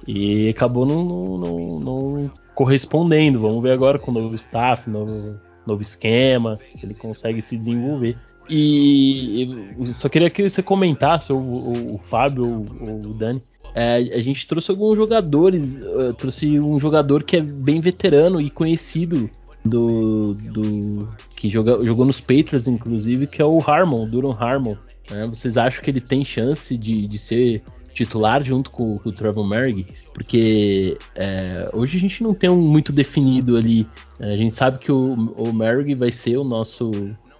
[0.07, 1.03] E acabou não,
[1.37, 3.39] não, não, correspondendo.
[3.39, 8.17] Vamos ver agora com o novo staff, novo, novo esquema, se ele consegue se desenvolver.
[8.49, 9.49] E
[9.93, 13.41] só queria que você comentasse, ou, o Fábio ou, o Dani.
[13.73, 15.79] É, a gente trouxe alguns jogadores,
[16.17, 19.29] trouxe um jogador que é bem veterano e conhecido
[19.63, 24.75] do, do que joga, jogou nos Patriots, inclusive, que é o Harmon, Duran Harmon.
[25.09, 25.25] Né?
[25.27, 27.63] Vocês acham que ele tem chance de, de ser
[27.93, 29.93] titular junto com, com o Trevor Merrick?
[30.13, 33.87] Porque é, hoje a gente não tem um muito definido ali.
[34.19, 36.91] A gente sabe que o, o Merrick vai ser o nosso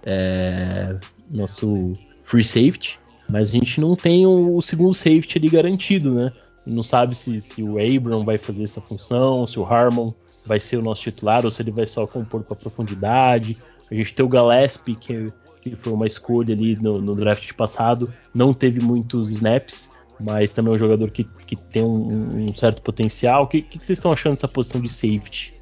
[0.04, 0.96] é,
[1.30, 1.94] nosso
[2.24, 2.98] free safety,
[3.28, 6.32] mas a gente não tem o, o segundo safety ali garantido, né?
[6.66, 10.12] Não sabe se, se, o Abram vai fazer essa função, se o Harmon
[10.46, 13.58] vai ser o nosso titular ou se ele vai só compor com a profundidade.
[13.90, 15.26] A gente tem o Gillespie, que,
[15.62, 20.72] que foi uma escolha ali no, no, draft passado, não teve muitos snaps, mas também
[20.72, 23.44] é um jogador que, que tem um, um certo potencial.
[23.44, 25.54] O que, que, vocês estão achando dessa posição de safety?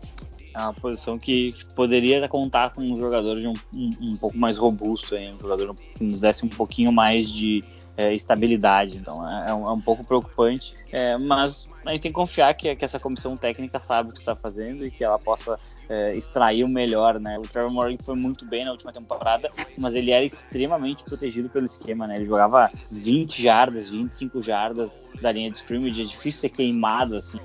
[0.54, 4.36] É uma posição que, que poderia contar com um jogador de um, um, um pouco
[4.36, 5.34] mais robusto, hein?
[5.34, 7.62] um jogador que nos desse um pouquinho mais de
[8.00, 8.98] é, estabilidade.
[8.98, 12.54] Então é, é, um, é, um, pouco preocupante, é, mas a gente tem que confiar
[12.54, 16.14] que, que, essa comissão técnica sabe o que está fazendo e que ela possa é,
[16.16, 17.38] extrair o melhor, né?
[17.38, 21.66] O Trevor Morgan foi muito bem na última temporada, mas ele era extremamente protegido pelo
[21.66, 22.14] esquema, né?
[22.16, 27.38] Ele jogava 20 jardas, 25 jardas da linha de scrimmage, é difícil ser queimado, assim.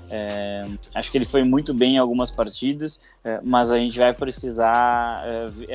[0.94, 3.00] Acho que ele foi muito bem em algumas partidas,
[3.42, 5.24] mas a gente vai precisar,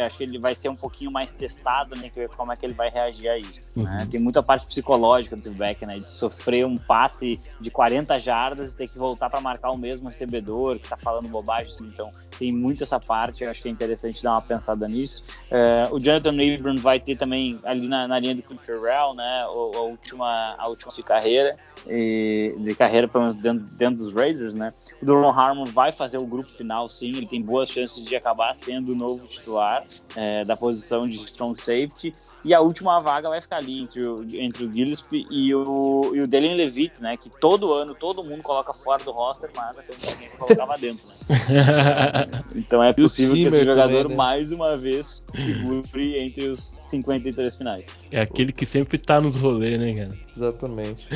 [0.05, 2.09] acho que ele vai ser um pouquinho mais testado, né?
[2.35, 3.59] Como é que ele vai reagir a isso.
[3.75, 3.97] Né?
[3.99, 4.07] Uhum.
[4.07, 5.99] Tem muita parte psicológica do back, né?
[5.99, 10.07] De sofrer um passe de 40 jardas e ter que voltar para marcar o mesmo
[10.07, 11.85] recebedor que tá falando bobagem, assim.
[11.85, 12.09] então
[12.39, 15.25] tem muito essa parte, eu acho que é interessante dar uma pensada nisso.
[15.51, 19.43] É, o Jonathan Abram vai ter também ali na, na linha do Cliff Ferrell, né,
[19.43, 21.55] a, última, a última de carreira,
[21.87, 24.69] e, de carreira pelo menos dentro, dentro dos Raiders, né.
[25.01, 28.53] O Duron Harmon vai fazer o grupo final, sim, ele tem boas chances de acabar
[28.53, 29.83] sendo o novo titular
[30.15, 32.13] é, da posição de strong safety,
[32.43, 36.21] e a última vaga vai ficar ali entre o, entre o Gillespie e o, e
[36.21, 39.81] o Levitt, né, que todo ano todo mundo coloca fora do roster, mas a
[40.13, 41.15] ninguém colocava dentro, né.
[42.55, 44.15] Então é possível que esse jogador, também, né?
[44.15, 47.85] mais uma vez, figure entre os 53 finais.
[48.11, 50.17] É aquele que sempre tá nos rolês, né, cara?
[50.35, 51.07] Exatamente.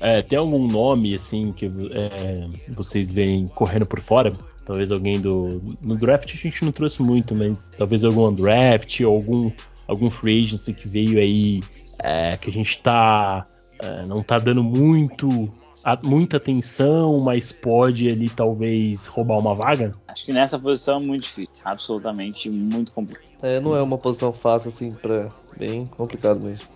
[0.00, 4.32] É, tem algum nome, assim, que é, vocês veem correndo por fora?
[4.64, 5.62] Talvez alguém do.
[5.82, 9.50] No draft a gente não trouxe muito, mas talvez algum draft ou algum,
[9.86, 11.62] algum free agency que veio aí,
[11.98, 13.44] é, que a gente tá
[13.80, 15.50] é, não tá dando muito
[16.02, 19.92] muita atenção, mas pode ali talvez roubar uma vaga?
[20.06, 23.28] Acho que nessa posição é muito difícil, absolutamente muito complicado.
[23.42, 26.66] É, não é uma posição fácil assim para bem complicado mesmo.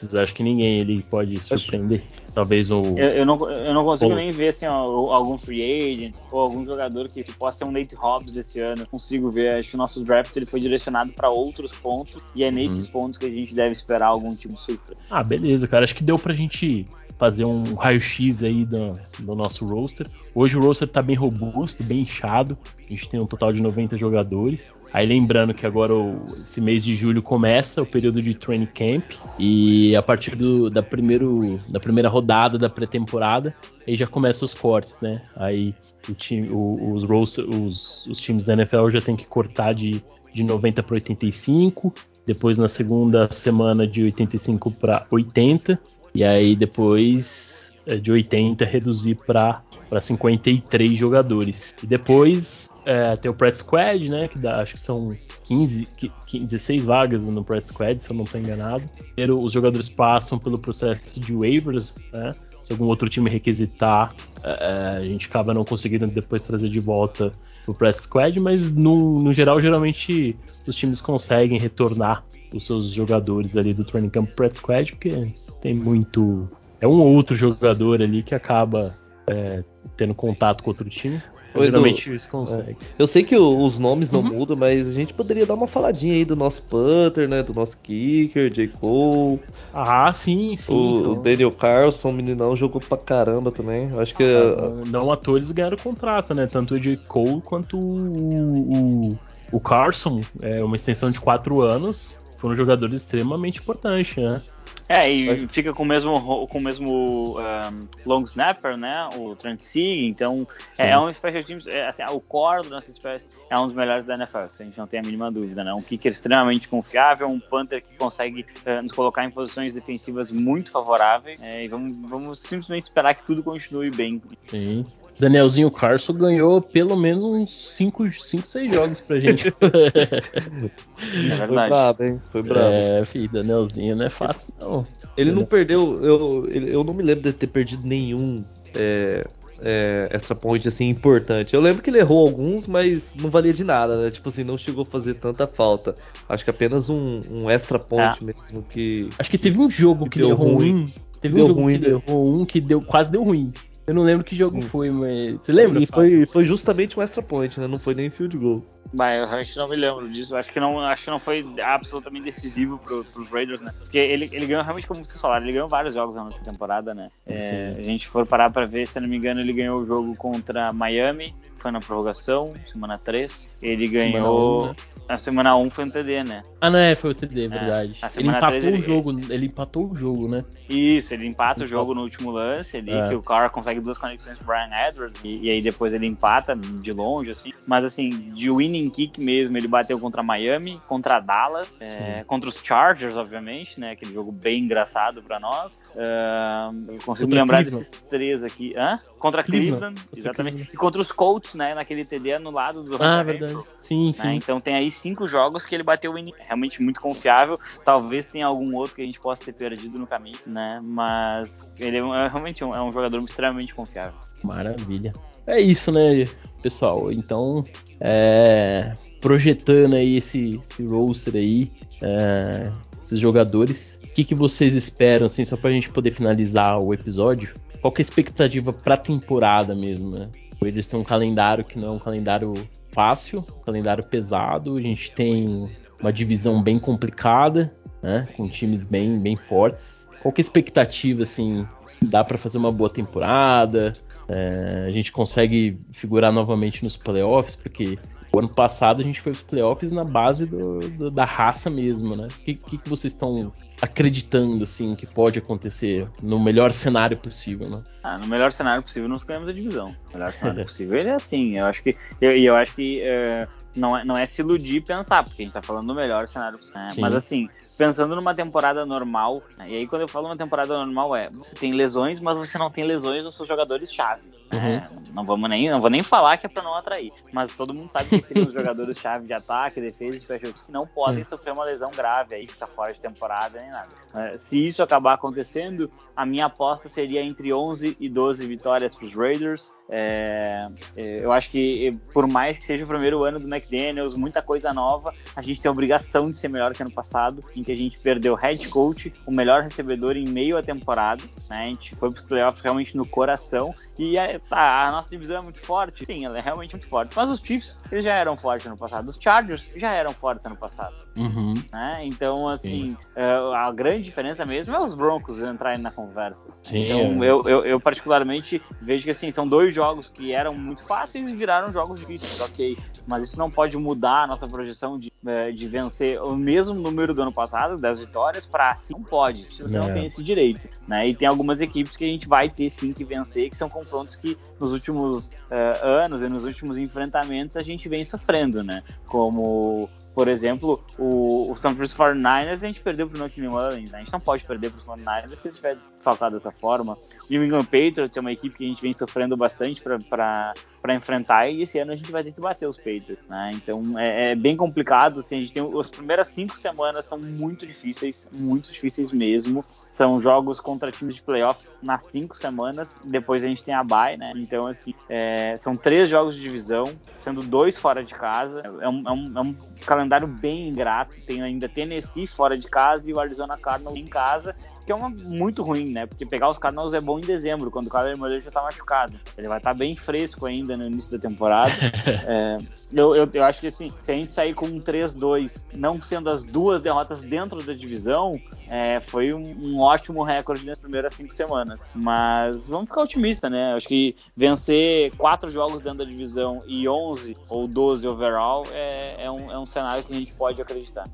[0.00, 2.02] Vocês acham que ninguém ele pode surpreender?
[2.02, 2.20] Acho...
[2.32, 2.78] Talvez o.
[2.96, 4.14] Eu, eu, não, eu não consigo o...
[4.14, 7.72] nem ver assim, ó, algum free agent ou algum jogador que, que possa ser um
[7.72, 8.82] Nate Hobbs desse ano.
[8.82, 9.56] Eu consigo ver.
[9.56, 12.92] Acho que o nosso draft ele foi direcionado para outros pontos e é nesses uhum.
[12.92, 15.00] pontos que a gente deve esperar algum tipo de surpresa.
[15.10, 15.84] Ah, beleza, cara.
[15.84, 16.86] Acho que deu pra gente
[17.20, 20.06] fazer um raio-x aí do, do, nosso roster.
[20.34, 22.56] Hoje o roster tá bem robusto, bem inchado.
[22.78, 24.74] A gente tem um total de 90 jogadores.
[24.90, 29.04] Aí lembrando que agora o, esse mês de julho começa o período de training camp
[29.38, 33.54] e a partir do, da, primeiro, da primeira rodada da pré-temporada
[33.86, 35.20] aí já começam os cortes, né?
[35.36, 35.74] Aí
[36.08, 40.02] o time, o, os, roster, os, os times da NFL já tem que cortar de,
[40.32, 41.92] de 90 para 85
[42.26, 45.78] depois na segunda semana de 85 para 80
[46.14, 49.62] e aí depois é, de 80 reduzir para
[50.00, 51.74] 53 jogadores.
[51.82, 54.28] E depois é, tem o Pret Squad, né?
[54.28, 55.10] Que dá, acho que são
[55.44, 55.88] 15,
[56.26, 58.84] 15, 16 vagas no Pret Squad, se eu não estou enganado.
[59.14, 62.32] Primeiro, os jogadores passam pelo processo de waivers, né?
[62.62, 66.80] Se algum outro time requisitar, é, é a gente acaba não conseguindo depois trazer de
[66.80, 67.32] volta
[67.66, 70.36] o Press Squad, mas no, no geral, geralmente
[70.66, 75.74] os times conseguem retornar os seus jogadores ali do Training Camp Press Squad, porque tem
[75.74, 76.48] muito.
[76.80, 78.96] É um ou outro jogador ali que acaba
[79.26, 79.62] é,
[79.96, 81.20] tendo contato com outro time.
[81.54, 82.76] Oi, geralmente isso consegue.
[82.80, 83.02] É.
[83.02, 84.38] Eu sei que o, os nomes não uhum.
[84.38, 87.42] mudam, mas a gente poderia dar uma faladinha aí do nosso Panther, né?
[87.42, 88.68] Do nosso Kicker, J.
[88.68, 89.40] Cole.
[89.74, 90.72] Ah, sim, sim.
[90.72, 93.90] O, o Daniel Carlson, meninão, jogou pra caramba também.
[93.98, 94.22] Acho que.
[94.22, 96.46] Ah, não, não à toa eles ganharam contrato, né?
[96.46, 96.96] Tanto o J.
[97.08, 99.18] Cole quanto o, o,
[99.52, 100.20] o Carlson.
[100.40, 102.16] É uma extensão de quatro anos.
[102.38, 104.40] Foram jogadores extremamente importantes, né?
[104.88, 109.08] É, e fica com o mesmo, com o mesmo um, long snapper, né?
[109.16, 110.46] O Trent Sig, então
[110.76, 113.74] é, é, um special teams, é, assim, o core do nosso special é um dos
[113.74, 115.74] melhores da NFL, a gente não tem a mínima dúvida, né?
[115.74, 120.70] Um kicker extremamente confiável, um punter que consegue uh, nos colocar em posições defensivas muito
[120.70, 124.22] favoráveis, é, e vamos, vamos simplesmente esperar que tudo continue bem.
[124.46, 124.84] Sim.
[125.18, 129.48] Danielzinho Carson ganhou pelo menos uns 5, 6 jogos pra gente.
[129.60, 131.48] é verdade.
[131.48, 132.22] Foi brabo, hein?
[132.30, 132.70] Foi brabo.
[132.70, 134.86] É, filho, Danielzinho não é fácil, não.
[135.16, 138.44] Ele não perdeu, eu, eu não me lembro de ter perdido nenhum
[138.76, 139.26] é,
[139.62, 141.54] é, extra point assim importante.
[141.54, 144.10] Eu lembro que ele errou alguns, mas não valia de nada, né?
[144.10, 145.94] Tipo assim, não chegou a fazer tanta falta.
[146.28, 148.24] Acho que apenas um, um extra point ah.
[148.24, 149.08] mesmo que.
[149.18, 150.74] Acho que teve um jogo que, que deu errou ruim.
[150.74, 150.88] Um,
[151.20, 152.00] teve deu um jogo ruim, que né?
[152.06, 153.52] errou um que deu, quase deu ruim.
[153.86, 154.62] Eu não lembro que jogo hum.
[154.62, 155.42] foi, mas.
[155.42, 155.82] Você lembra?
[155.82, 157.66] E foi, foi justamente um extra point, né?
[157.66, 158.64] Não foi nem field goal.
[158.92, 160.36] Bah, eu realmente não me lembro disso.
[160.36, 163.72] Acho que não, acho que não foi absolutamente decisivo pro, pros Raiders, né?
[163.78, 167.08] Porque ele, ele ganhou realmente, como vocês falaram, ele ganhou vários jogos na temporada, né?
[167.26, 169.86] É, a gente for parar pra ver, se eu não me engano, ele ganhou o
[169.86, 173.48] jogo contra Miami, foi na prorrogação, semana 3.
[173.62, 174.64] Ele ganhou.
[174.64, 174.76] 1, né?
[175.10, 176.42] Na semana 1 foi um TD, né?
[176.60, 178.00] Ah, não, é, foi o TD, é, verdade.
[178.16, 179.34] ele empatou o jogo, ele...
[179.34, 179.46] ele...
[179.46, 180.44] empatou o jogo, né?
[180.68, 183.08] Isso, ele empata o jogo no último lance ali, é.
[183.08, 186.54] que o cara consegue duas conexões pro Brian Edwards, e, e, aí depois ele empata
[186.54, 187.52] de longe, assim.
[187.66, 192.60] Mas assim, de winning kick mesmo, ele bateu contra Miami, contra Dallas, é, contra os
[192.62, 193.92] Chargers, obviamente, né?
[193.92, 195.82] Aquele jogo bem engraçado pra nós.
[195.94, 197.84] Uh, eu consigo contra lembrar Cleveland.
[197.84, 198.74] desses três aqui.
[198.76, 198.98] Hã?
[199.18, 200.52] Contra Cleveland, Cleveland exatamente.
[200.54, 200.74] Cleveland.
[200.74, 201.74] E contra os Colts, né?
[201.74, 203.58] Naquele TD anulado do Ah, verdade.
[203.82, 204.12] Sim, né?
[204.12, 204.34] sim.
[204.36, 207.58] Então tem aí cinco jogos que ele bateu realmente muito confiável.
[207.84, 210.80] Talvez tenha algum outro que a gente possa ter perdido no caminho, né?
[210.82, 214.14] Mas ele é, é realmente um, é um jogador extremamente confiável.
[214.42, 215.12] Maravilha.
[215.46, 216.24] É isso, né,
[216.62, 217.10] pessoal?
[217.12, 217.64] Então,
[218.00, 221.70] é, projetando aí esse, esse roster aí,
[222.02, 222.70] é,
[223.02, 227.54] esses jogadores, o que, que vocês esperam, assim, só pra gente poder finalizar o episódio?
[227.80, 230.28] Qual que é a expectativa pra temporada mesmo, né?
[230.62, 232.54] Eles têm um calendário que não é um calendário
[232.92, 234.76] fácil, um calendário pesado.
[234.76, 237.72] A gente tem uma divisão bem complicada,
[238.02, 238.28] né?
[238.36, 240.08] Com times bem, bem fortes.
[240.20, 241.66] Qual que é a expectativa, assim?
[242.02, 243.94] Dá para fazer uma boa temporada?
[244.32, 247.98] É, a gente consegue figurar novamente nos playoffs, porque
[248.32, 251.68] o ano passado a gente foi para os playoffs na base do, do, da raça
[251.68, 252.28] mesmo, né?
[252.28, 253.52] O que, que, que, vocês estão
[253.82, 257.82] acreditando, assim, que pode acontecer no melhor cenário possível, né?
[258.04, 259.88] Ah, no melhor cenário possível nós ganhamos a divisão.
[260.12, 261.56] No melhor cenário possível ele é assim.
[261.58, 265.24] Eu acho que, eu, eu acho que uh, não, é, não é se iludir pensar,
[265.24, 266.82] porque a gente está falando do melhor cenário possível.
[266.82, 266.88] Né?
[266.98, 267.48] Mas assim,
[267.80, 269.70] pensando numa temporada normal, né?
[269.70, 272.70] e aí quando eu falo uma temporada normal é, você tem lesões, mas você não
[272.70, 274.20] tem lesões nos seus jogadores-chave.
[274.52, 274.88] Né?
[274.90, 275.00] Uhum.
[275.14, 277.90] Não vamos nem, não vou nem falar que é para não atrair, mas todo mundo
[277.90, 281.64] sabe que seriam os jogadores-chave de ataque, defesa e special que não podem sofrer uma
[281.64, 283.88] lesão grave aí, ficar fora de temporada nem nada.
[284.14, 289.06] É, se isso acabar acontecendo, a minha aposta seria entre 11 e 12 vitórias para
[289.06, 289.72] os Raiders.
[289.88, 294.40] É, é, eu acho que por mais que seja o primeiro ano do McDaniels, muita
[294.40, 297.72] coisa nova, a gente tem a obrigação de ser melhor que ano passado, em que
[297.72, 301.62] a gente perdeu o head coach, o melhor recebedor em meio à temporada, né?
[301.62, 305.38] A gente foi para os playoffs realmente no coração e a, tá, a, nossa divisão
[305.38, 307.14] é muito forte, sim, ela é realmente muito forte.
[307.16, 310.56] Mas os Chiefs eles já eram fortes ano passado, os Chargers já eram fortes ano
[310.56, 311.54] passado, uhum.
[311.72, 312.00] né?
[312.04, 316.50] Então assim, uh, a grande diferença mesmo é os Broncos entrarem na conversa.
[316.62, 317.30] Sim, então é.
[317.30, 321.34] eu, eu, eu particularmente vejo que assim são dois jogos que eram muito fáceis e
[321.34, 322.76] viraram jogos difíceis, ok.
[323.06, 327.12] Mas isso não pode mudar a nossa projeção de, eh, de vencer o mesmo número
[327.14, 328.94] do ano passado, 10 vitórias, para assim.
[328.94, 329.80] Não pode, se você é.
[329.80, 330.68] não tem esse direito.
[330.86, 331.08] Né?
[331.08, 334.16] E tem algumas equipes que a gente vai ter sim que vencer, que são confrontos
[334.16, 338.82] que nos últimos uh, anos e nos últimos enfrentamentos a gente vem sofrendo, né?
[339.06, 343.92] Como por exemplo, o, o San Francisco 49ers a gente perdeu para o New Orleans,
[343.92, 343.98] né?
[343.98, 346.94] a gente não pode perder para o 49ers se tiver faltado dessa forma.
[346.94, 346.98] O
[347.30, 350.52] New England Patriots é uma equipe que a gente vem sofrendo bastante para
[350.88, 353.50] enfrentar e esse ano a gente vai ter que bater os Patriots, né?
[353.54, 357.66] Então é, é, bem complicado, assim, a gente tem as primeiras cinco semanas são muito
[357.66, 359.64] difíceis, muito difíceis mesmo.
[359.84, 364.16] São jogos contra times de playoffs nas cinco semanas, depois a gente tem a bye,
[364.16, 364.32] né?
[364.36, 368.62] Então assim, é, são três jogos de divisão, sendo dois fora de casa.
[368.80, 369.54] É um, é um, é um
[369.84, 371.20] calendário bem ingrato.
[371.22, 375.08] Tem ainda Tennessee fora de casa e o Arizona Cardinals em casa que é uma
[375.08, 376.06] muito ruim, né?
[376.06, 379.14] Porque pegar os Cardinals é bom em dezembro, quando o Kyler Murray já tá machucado.
[379.36, 381.72] Ele vai estar tá bem fresco ainda no início da temporada.
[382.26, 382.58] é,
[382.92, 386.30] eu, eu, eu, acho que assim, se a gente sair com um 3-2, não sendo
[386.30, 391.32] as duas derrotas dentro da divisão, é, foi um, um, ótimo recorde nas primeiras cinco
[391.32, 391.84] semanas.
[391.94, 393.74] Mas vamos ficar otimista, né?
[393.74, 399.30] Acho que vencer quatro jogos dentro da divisão e 11 ou 12 overall é, é,
[399.30, 401.04] um, é um cenário que a gente pode acreditar.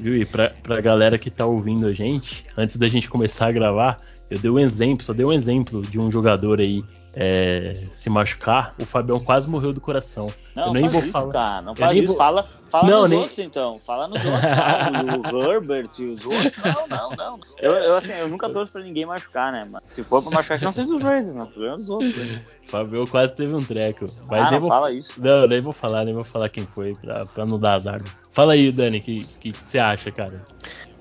[0.00, 0.16] Viu?
[0.16, 3.96] E pra, pra galera que tá ouvindo a gente, antes da gente começar a gravar,
[4.30, 6.84] eu dei um exemplo, só dei um exemplo de um jogador aí
[7.14, 8.74] é, se machucar.
[8.80, 10.32] O Fabião quase morreu do coração.
[10.54, 11.32] Não, eu nem vou isso, falar.
[11.32, 12.16] Cara, não faz isso, vou...
[12.16, 13.18] fala, fala não, nos nem...
[13.18, 13.80] outros então.
[13.80, 14.40] Fala nos outros.
[14.40, 16.56] Fala, o Herbert e os outros.
[16.64, 17.40] Não, não, não.
[17.58, 19.66] Eu, eu, assim, eu nunca torço pra ninguém machucar, né?
[19.70, 21.46] Mas se for pra machucar, não seja dos Raiders, não.
[21.46, 22.16] Problema dos outros.
[22.16, 22.42] Né?
[22.66, 24.06] Fabião quase teve um treco.
[24.28, 24.70] Mas ah, não vou...
[24.70, 25.20] fala isso.
[25.20, 28.00] Não, nem vou falar, nem vou falar quem foi, pra, pra não dar azar.
[28.32, 30.40] Fala aí, Dani, o que, que, você acha, cara?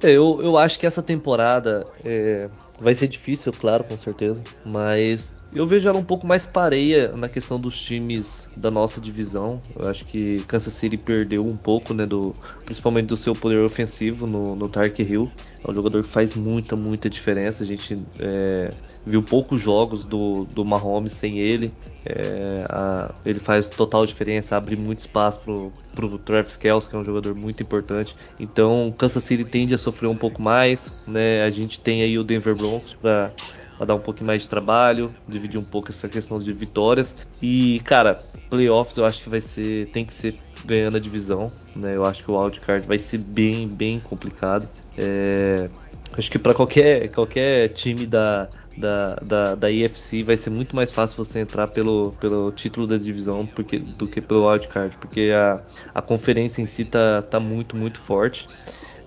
[0.04, 2.50] É, eu, eu acho que essa temporada é,
[2.80, 4.42] vai ser difícil, claro, com certeza.
[4.66, 9.62] Mas eu vejo ela um pouco mais pareia na questão dos times da nossa divisão.
[9.76, 12.36] Eu acho que Kansas City perdeu um pouco, né, do,
[12.66, 15.30] principalmente do seu poder ofensivo no, no Tark Hill.
[15.66, 17.64] É um jogador que faz muita, muita diferença.
[17.64, 18.70] A gente é,
[19.06, 21.72] viu poucos jogos do, do Mahomes sem ele.
[22.06, 27.00] É, a, ele faz total diferença, abre muito espaço pro, pro Travis Kelce, que é
[27.00, 28.16] um jogador muito importante.
[28.40, 31.04] Então, Kansas City tende a sofrer um pouco mais.
[31.08, 31.44] Né?
[31.44, 33.32] A gente tem aí o Denver Broncos para
[33.80, 37.16] para dar um pouquinho mais de trabalho, dividir um pouco essa questão de vitórias.
[37.42, 41.96] E, cara, playoffs eu acho que vai ser, tem que ser ganhando a divisão, né?
[41.96, 44.68] Eu acho que o wildcard vai ser bem, bem complicado.
[44.98, 45.70] É,
[46.12, 50.92] acho que para qualquer, qualquer time da, da, da, da EFC vai ser muito mais
[50.92, 55.64] fácil você entrar pelo, pelo título da divisão porque, do que pelo wildcard, porque a,
[55.96, 58.46] a conferência em si tá, tá muito, muito forte.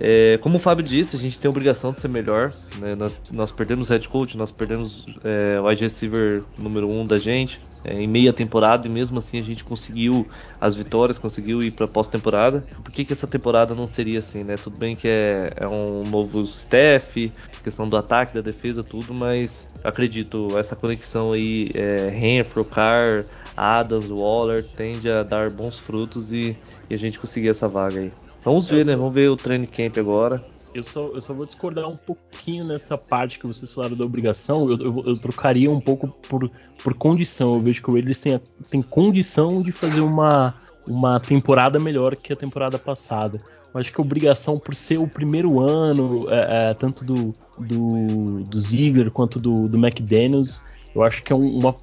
[0.04, 2.52] É, como o Fábio disse, a gente tem a obrigação de ser melhor.
[2.78, 2.96] Né?
[2.96, 7.06] Nós, nós perdemos o head coach, nós perdemos é, o wide receiver número 1 um
[7.06, 10.26] da gente é, em meia temporada e mesmo assim a gente conseguiu
[10.60, 12.64] as vitórias, conseguiu ir para pós-temporada.
[12.82, 14.56] Por que, que essa temporada não seria assim, né?
[14.56, 17.32] Tudo bem que é, é um novo staff,
[17.62, 23.24] questão do ataque, da defesa, tudo, mas acredito, essa conexão aí, é, Renfro, Carr,
[23.56, 26.56] Adams, Waller, tende a dar bons frutos e,
[26.90, 28.12] e a gente conseguir essa vaga aí.
[28.44, 28.96] Vamos ver, né?
[28.96, 30.42] Vamos ver o training camp agora.
[30.74, 34.70] Eu só, eu só vou discordar um pouquinho nessa parte que vocês falaram da obrigação.
[34.70, 36.50] Eu, eu, eu trocaria um pouco por,
[36.82, 37.54] por condição.
[37.54, 38.40] Eu vejo que o Raiders tem,
[38.70, 40.54] tem condição de fazer uma,
[40.88, 43.38] uma temporada melhor que a temporada passada.
[43.72, 48.42] Eu acho que a obrigação, por ser o primeiro ano, é, é, tanto do, do,
[48.44, 50.62] do Ziegler quanto do, do McDaniels,
[50.94, 51.74] eu acho que é uma,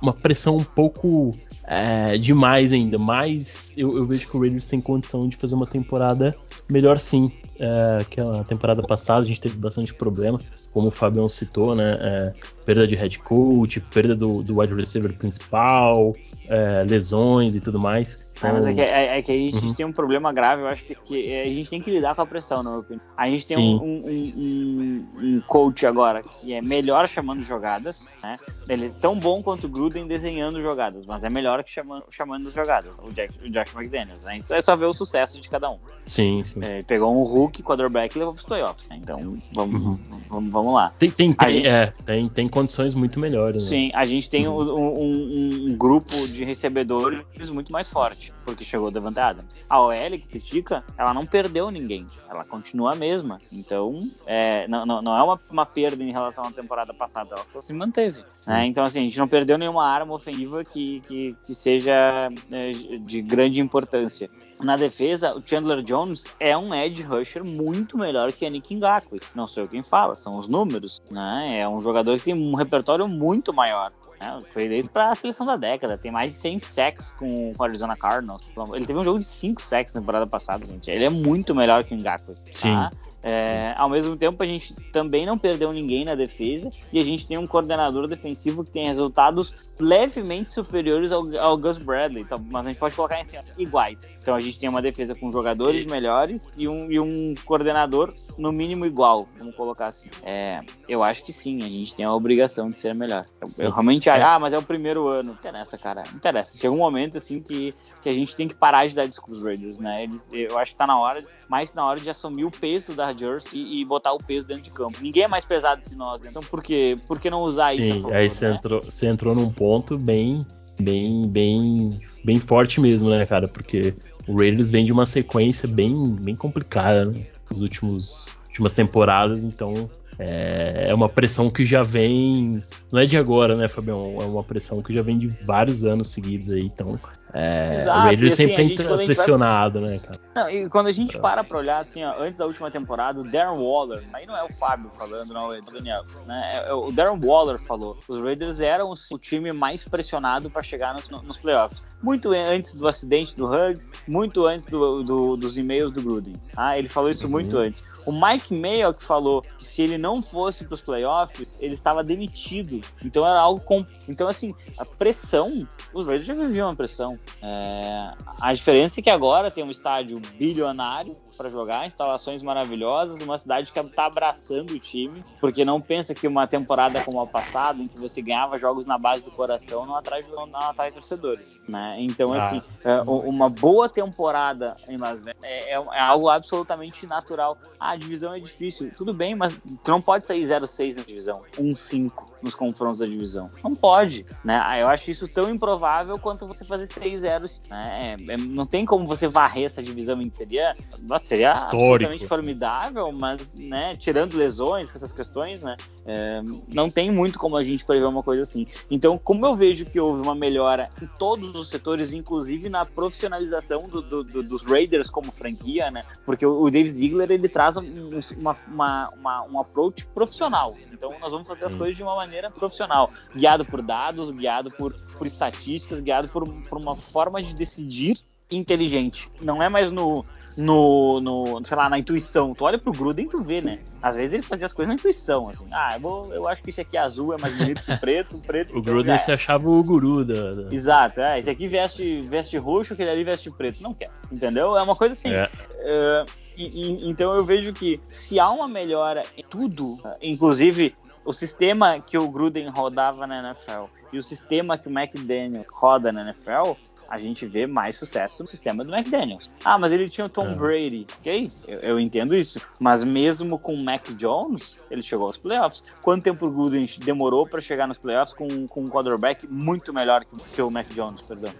[0.00, 1.32] uma pressão um pouco
[1.64, 2.98] é, demais ainda.
[2.98, 6.34] Mas eu, eu, vejo que o Raiders tem condição de fazer uma temporada
[6.68, 7.30] melhor sim.
[7.64, 10.36] É, que a temporada passada a gente teve bastante problema,
[10.72, 11.96] como o Fabião citou, né?
[12.00, 12.32] É,
[12.66, 16.12] perda de head coach, perda do, do wide receiver principal,
[16.48, 18.32] é, lesões e tudo mais.
[18.42, 18.52] Então...
[18.52, 19.74] mas é que, é, é que a gente uhum.
[19.74, 22.26] tem um problema grave, eu acho que, que, a gente tem que lidar com a
[22.26, 23.06] pressão, na minha opinião.
[23.16, 28.36] A gente tem um, um, um, um, coach agora que é melhor chamando jogadas, né?
[28.68, 32.50] Ele é tão bom quanto o Gruden desenhando jogadas, mas é melhor que chamando, chamando
[32.50, 34.24] jogadas, o Jack, o Jack McDaniels.
[34.24, 34.40] Né?
[34.50, 35.78] É só ver o sucesso de cada um.
[36.06, 36.60] Sim, sim.
[36.62, 38.88] É, pegou um Hulk, quarterback e levou pros playoffs.
[38.88, 39.00] Né?
[39.02, 39.18] Então
[39.52, 39.98] vamos, uhum.
[40.28, 40.90] vamos, vamos, lá.
[40.98, 41.66] Tem, tem, tem, gente...
[41.66, 43.64] é, tem, tem condições muito melhores.
[43.64, 43.68] Né?
[43.68, 44.62] Sim, a gente tem uhum.
[44.62, 49.64] um, um, grupo de recebedores muito mais forte, porque chegou o Devante Adams.
[49.68, 53.40] A OL que critica, ela não perdeu ninguém, ela continua a mesma.
[53.50, 57.44] Então, é, não, não, não, é uma, uma, perda em relação à temporada passada, ela
[57.44, 58.22] só se manteve.
[58.46, 58.66] Né?
[58.66, 63.22] Então, assim, a gente não perdeu nenhuma arma ofensiva que, que, que seja é, de
[63.22, 64.30] grande importância.
[64.60, 69.20] Na defesa, o Chandler Jones é um edge rusher muito melhor que a Nick Ngakwe.
[69.34, 71.00] Não sei quem fala, são os números.
[71.10, 71.60] Né?
[71.60, 73.92] É um jogador que tem um repertório muito maior.
[74.20, 74.38] Né?
[74.50, 75.98] Foi eleito para a seleção da década.
[75.98, 78.42] Tem mais de 100 sacks com o Arizona Cardinals.
[78.72, 80.90] Ele teve um jogo de 5 sacks na temporada passada, gente.
[80.90, 82.34] Ele é muito melhor que o Ngakwe.
[82.50, 82.76] Sim.
[83.22, 83.28] Tá?
[83.28, 87.26] É, ao mesmo tempo, a gente também não perdeu ninguém na defesa e a gente
[87.26, 92.66] tem um coordenador defensivo que tem resultados levemente superiores ao, ao Gus Bradley, então, mas
[92.66, 94.20] a gente pode colocar em cima iguais.
[94.20, 98.50] Então a gente tem uma defesa com jogadores melhores e um, e um coordenador no
[98.50, 100.10] mínimo igual, vamos colocar assim.
[100.22, 103.24] É, eu acho que sim, a gente tem a obrigação de ser melhor.
[103.40, 105.22] Eu, eu realmente acho, ah, mas é o primeiro ano.
[105.22, 106.02] Não interessa, cara.
[106.10, 106.58] Não interessa.
[106.58, 109.78] Chega um momento assim que, que a gente tem que parar de dar desculpas Raiders,
[109.78, 110.04] né?
[110.04, 113.12] Eles, eu acho que tá na hora, mais na hora de assumir o peso da
[113.12, 114.96] Jersey e, e, botar o peso dentro de campo.
[115.02, 116.28] Ninguém é mais pesado que nós, né?
[116.30, 118.08] Então por que, por que não usar sim, isso?
[118.08, 118.54] Sim, aí você, né?
[118.54, 120.46] entrou, você entrou num ponto bem,
[120.80, 123.46] bem, bem, bem forte mesmo, né, cara?
[123.46, 123.94] Porque
[124.26, 127.26] o Raiders vem de uma sequência bem, bem complicada, né?
[127.50, 132.62] Nos últimos últimas temporadas, então é, é uma pressão que já vem.
[132.90, 134.16] Não é de agora, né, Fabião?
[134.22, 136.62] É uma pressão que já vem de vários anos seguidos aí.
[136.62, 136.98] Então,
[137.34, 139.90] é, Exato, o Raiders assim, sempre entra pressionado, vai...
[139.90, 140.20] né, cara?
[140.34, 143.24] Não, e quando a gente para pra olhar, assim, ó, antes da última temporada, o
[143.24, 146.50] Darren Waller, aí não é o Fábio falando, não, é o Daniel, né?
[146.54, 150.92] É, é, o Darren Waller falou, os Raiders eram o time mais pressionado para chegar
[150.92, 151.86] nos, nos, playoffs.
[152.02, 156.34] Muito antes do acidente do Huggs, muito antes do, do, dos e-mails do Gruden.
[156.56, 157.30] Ah, ele falou isso uhum.
[157.30, 157.82] muito antes.
[158.04, 162.02] O Mike Mayo que falou que se ele não fosse para os playoffs, ele estava
[162.02, 162.80] demitido.
[163.04, 163.86] Então era algo com...
[164.08, 167.16] Então assim, a pressão, os Raiders já viviam uma pressão.
[167.42, 168.14] É...
[168.40, 173.72] A diferença é que agora tem um estádio bilionário para jogar, instalações maravilhosas, uma cidade
[173.72, 177.88] que está abraçando o time, porque não pensa que uma temporada como a passada, em
[177.88, 181.96] que você ganhava jogos na base do coração, não atrai, não atrai torcedores, né?
[181.98, 182.36] Então, ah.
[182.36, 187.56] assim, é, uma boa temporada em Las Vegas é, é, é, algo absolutamente natural.
[187.80, 191.42] Ah, a divisão é difícil, tudo bem, mas tu não pode sair 0-6 na divisão,
[191.56, 192.12] 1-5
[192.42, 193.50] nos confrontos da divisão.
[193.64, 194.60] Não pode, né?
[194.64, 198.16] Ah, eu acho isso tão improvável quanto você fazer 6-0, né?
[198.18, 200.42] É, é, não tem como você varrer essa divisão inteira.
[200.42, 201.76] Seria, nossa, seria Histórico.
[201.76, 206.42] absolutamente formidável, mas, né, tirando lesões, essas questões, né, é,
[206.72, 208.66] não tem muito como a gente prever uma coisa assim.
[208.90, 213.84] Então, como eu vejo que houve uma melhora em todos os setores, inclusive na profissionalização
[213.88, 217.76] do, do, do, dos Raiders como franquia, né, porque o, o Dave Ziegler, ele traz
[217.76, 220.76] um, uma, uma, uma, um approach profissional.
[220.92, 224.92] Então, nós vamos fazer as coisas de uma maneira profissional, guiado por dados, guiado por,
[225.16, 228.18] por estatísticas, guiado por, por uma forma de decidir
[228.50, 229.30] inteligente.
[229.40, 230.24] Não é mais no,
[230.56, 232.54] no, no, sei lá, na intuição.
[232.54, 233.78] Tu olha pro Gruden e tu vê, né?
[234.02, 235.66] Às vezes ele fazia as coisas na intuição, assim.
[235.72, 238.74] Ah, eu, vou, eu acho que esse aqui azul é mais bonito que preto, preto.
[238.74, 241.38] o então Gruden se achava o guru da, da, Exato, é.
[241.38, 243.82] Esse aqui veste, veste roxo, aquele ali veste preto.
[243.82, 244.76] Não quer, entendeu?
[244.76, 245.32] É uma coisa assim.
[245.32, 245.44] É.
[245.44, 250.94] Uh, e, e, então eu vejo que se há uma melhora em tudo, inclusive
[251.24, 256.12] o sistema que o Gruden rodava na NFL e o sistema que o McDaniel roda
[256.12, 256.72] na NFL,
[257.12, 259.50] a gente vê mais sucesso no sistema do McDaniels.
[259.62, 260.54] Ah, mas ele tinha o Tom é.
[260.54, 261.06] Brady.
[261.18, 262.58] Ok, eu, eu, entendo isso.
[262.80, 265.82] Mas mesmo com o Mac Jones, ele chegou aos playoffs.
[266.00, 270.24] Quanto tempo o Gooden demorou para chegar nos playoffs com, com um quarterback muito melhor
[270.24, 271.52] que, que o Mac Jones, perdão?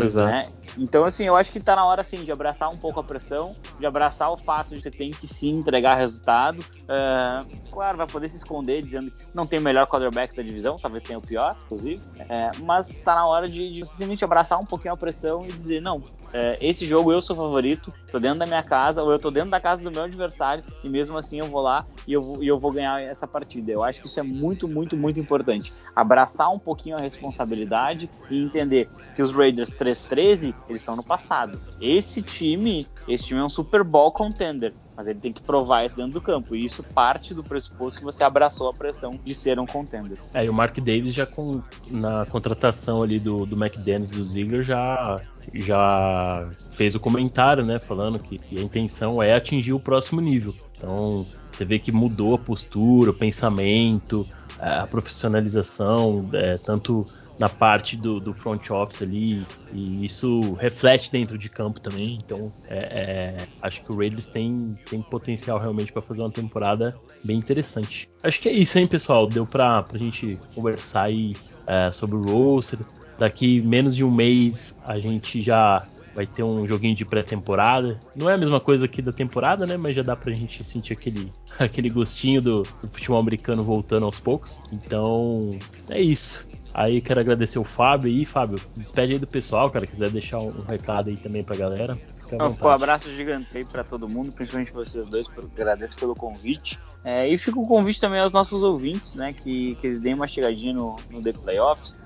[0.00, 0.30] Exato.
[0.30, 0.46] Né?
[0.78, 3.54] Então, assim, eu acho que tá na hora, assim, de abraçar um pouco a pressão,
[3.78, 6.60] de abraçar o fato de você tem que sim entregar resultado.
[6.60, 10.78] Uh, claro, vai poder se esconder dizendo que não tem o melhor quarterback da divisão,
[10.78, 12.02] talvez tenha o pior, inclusive.
[12.28, 15.80] É, mas tá na hora de, de simplesmente abraçar um pouquinho a pressão e dizer,
[15.80, 16.02] não,
[16.36, 19.50] é, esse jogo eu sou favorito, tô dentro da minha casa, ou eu tô dentro
[19.50, 22.58] da casa do meu adversário, e mesmo assim eu vou lá e eu, e eu
[22.58, 23.72] vou ganhar essa partida.
[23.72, 25.72] Eu acho que isso é muito, muito, muito importante.
[25.94, 31.58] Abraçar um pouquinho a responsabilidade e entender que os Raiders 3-13, eles estão no passado.
[31.80, 35.94] Esse time, esse time é um Super Bowl contender mas ele tem que provar isso
[35.94, 36.56] dentro do campo.
[36.56, 40.18] E isso parte do pressuposto que você abraçou a pressão de ser um contender.
[40.32, 44.24] É, e o Mark Davis já com, na contratação ali do, do McDaniels e do
[44.24, 45.20] Ziegler já,
[45.54, 47.78] já fez o comentário, né?
[47.78, 50.54] Falando que, que a intenção é atingir o próximo nível.
[50.76, 54.26] Então você vê que mudou a postura, o pensamento,
[54.58, 57.04] a profissionalização, é, tanto
[57.38, 62.18] na parte do, do, front office ali e isso reflete dentro de campo também.
[62.22, 66.96] Então, é, é, acho que o Raiders tem, tem potencial realmente para fazer uma temporada
[67.22, 68.08] bem interessante.
[68.22, 69.26] Acho que é isso, hein, pessoal?
[69.26, 71.34] Deu para a gente conversar aí
[71.66, 72.80] é, sobre o roster.
[73.18, 78.00] Daqui menos de um mês a gente já vai ter um joguinho de pré-temporada.
[78.16, 79.76] Não é a mesma coisa aqui da temporada, né?
[79.76, 81.30] Mas já dá pra gente sentir aquele,
[81.60, 84.58] aquele gostinho do, do futebol americano voltando aos poucos.
[84.72, 85.58] Então,
[85.90, 86.48] é isso.
[86.78, 88.60] Aí quero agradecer o Fábio aí, Fábio.
[88.76, 89.86] Despede aí do pessoal, cara.
[89.86, 91.98] Quiser deixar um, recado aí também pra galera.
[92.62, 95.26] Um abraço gigante aí pra todo mundo, principalmente vocês dois.
[95.56, 96.78] Agradeço pelo convite.
[97.02, 99.32] É, e fica o convite também aos nossos ouvintes, né?
[99.32, 101.96] Que, que eles deem uma chegadinha no, no The Playoffs.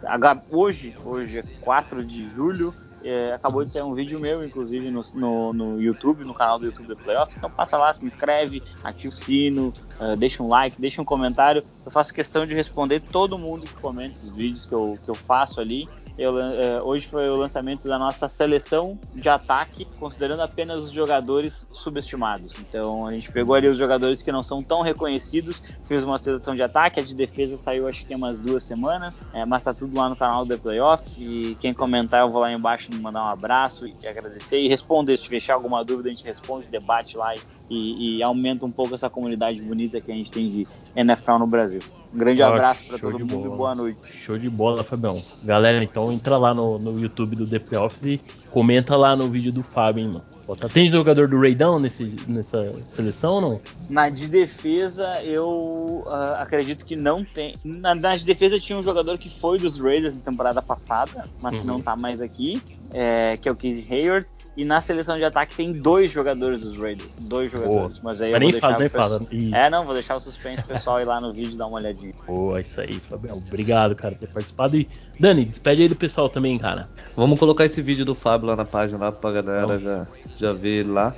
[0.48, 2.72] Hoje, hoje é 4 de julho.
[3.02, 6.66] É, acabou de sair um vídeo meu, inclusive, no, no, no, YouTube, no canal do
[6.66, 7.36] YouTube do Playoffs.
[7.36, 11.62] Então passa lá, se inscreve, ativa o sino, uh, deixa um like, deixa um comentário.
[11.84, 15.14] Eu faço questão de responder todo mundo que comenta os vídeos que eu, que eu
[15.14, 15.86] faço ali.
[16.18, 21.66] Eu, uh, hoje foi o lançamento da nossa seleção de ataque, considerando apenas os jogadores
[21.72, 22.58] subestimados.
[22.58, 26.54] Então a gente pegou ali os jogadores que não são tão reconhecidos, fez uma seleção
[26.54, 29.72] de ataque, a de defesa saiu acho que tem umas duas semanas, é, mas tá
[29.72, 31.02] tudo lá no canal do Playoff.
[31.18, 35.16] E quem comentar, eu vou lá embaixo mandar um abraço e agradecer e responder.
[35.16, 37.40] Se deixar alguma dúvida, a gente responde, debate lá e,
[37.70, 40.66] e aumenta um pouco essa comunidade bonita que a gente tem de
[40.96, 41.80] NFL no Brasil.
[42.12, 43.46] Um grande abraço para todo mundo bola.
[43.46, 44.12] e boa noite.
[44.12, 45.22] Show de bola, Fabião.
[45.44, 49.52] Galera, então entra lá no, no YouTube do The Playoffs e comenta lá no vídeo
[49.52, 50.24] do Fábio, hein, mano.
[50.72, 53.60] Tem jogador do Raidão nesse, nessa seleção ou não?
[53.88, 57.54] Na de defesa, eu uh, acredito que não tem.
[57.64, 61.54] Na, na, de defesa tinha um jogador que foi dos Raiders na temporada passada, mas
[61.54, 61.60] uhum.
[61.60, 62.60] que não tá mais aqui,
[62.92, 64.26] é, que é o Casey Hayward.
[64.60, 67.08] E na seleção de ataque tem dois jogadores dos Raiders.
[67.18, 67.98] Dois jogadores.
[67.98, 68.00] Boa.
[68.02, 69.20] Mas aí mas eu nem fala, nem fala.
[69.54, 72.12] É, não, vou deixar o suspense pessoal ir lá no vídeo dar uma olhadinha.
[72.28, 73.38] Boa, isso aí, Fabião.
[73.38, 74.76] Obrigado, cara, por ter participado.
[74.76, 74.86] E
[75.18, 76.90] Dani, despede aí do pessoal também, cara.
[77.16, 80.06] Vamos colocar esse vídeo do Fábio lá na página lá pra galera já,
[80.36, 81.14] já ver lá.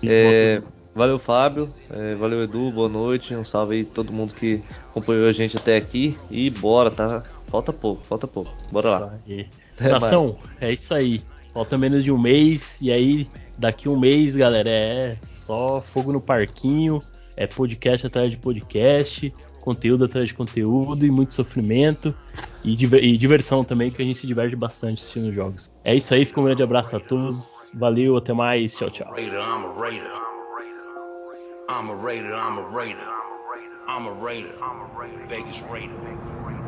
[0.00, 0.62] É,
[0.94, 1.68] valeu, Fábio.
[1.90, 2.70] É, valeu, Edu.
[2.70, 3.34] Boa noite.
[3.34, 6.16] Um salve aí todo mundo que acompanhou a gente até aqui.
[6.30, 7.24] E bora, tá?
[7.48, 8.52] Falta pouco, falta pouco.
[8.70, 9.14] Bora isso lá.
[9.26, 9.48] Aí.
[9.80, 11.24] Nação, é isso aí.
[11.54, 12.80] Falta menos de um mês.
[12.82, 17.00] E aí, daqui um mês, galera, é só fogo no parquinho.
[17.36, 19.32] É podcast atrás de podcast.
[19.60, 22.12] Conteúdo atrás de conteúdo e muito sofrimento.
[22.64, 25.70] E, e, diversão também, que a gente se diverte bastante assistindo jogos.
[25.84, 27.70] É isso aí, fica um grande abraço a todos.
[27.72, 28.76] Valeu, até mais.
[28.76, 29.14] Tchau, tchau.
[31.66, 33.08] I'm a Raider, I'm a Raider.
[33.88, 35.26] I'm a Raider.
[35.28, 36.63] Vegas Raider.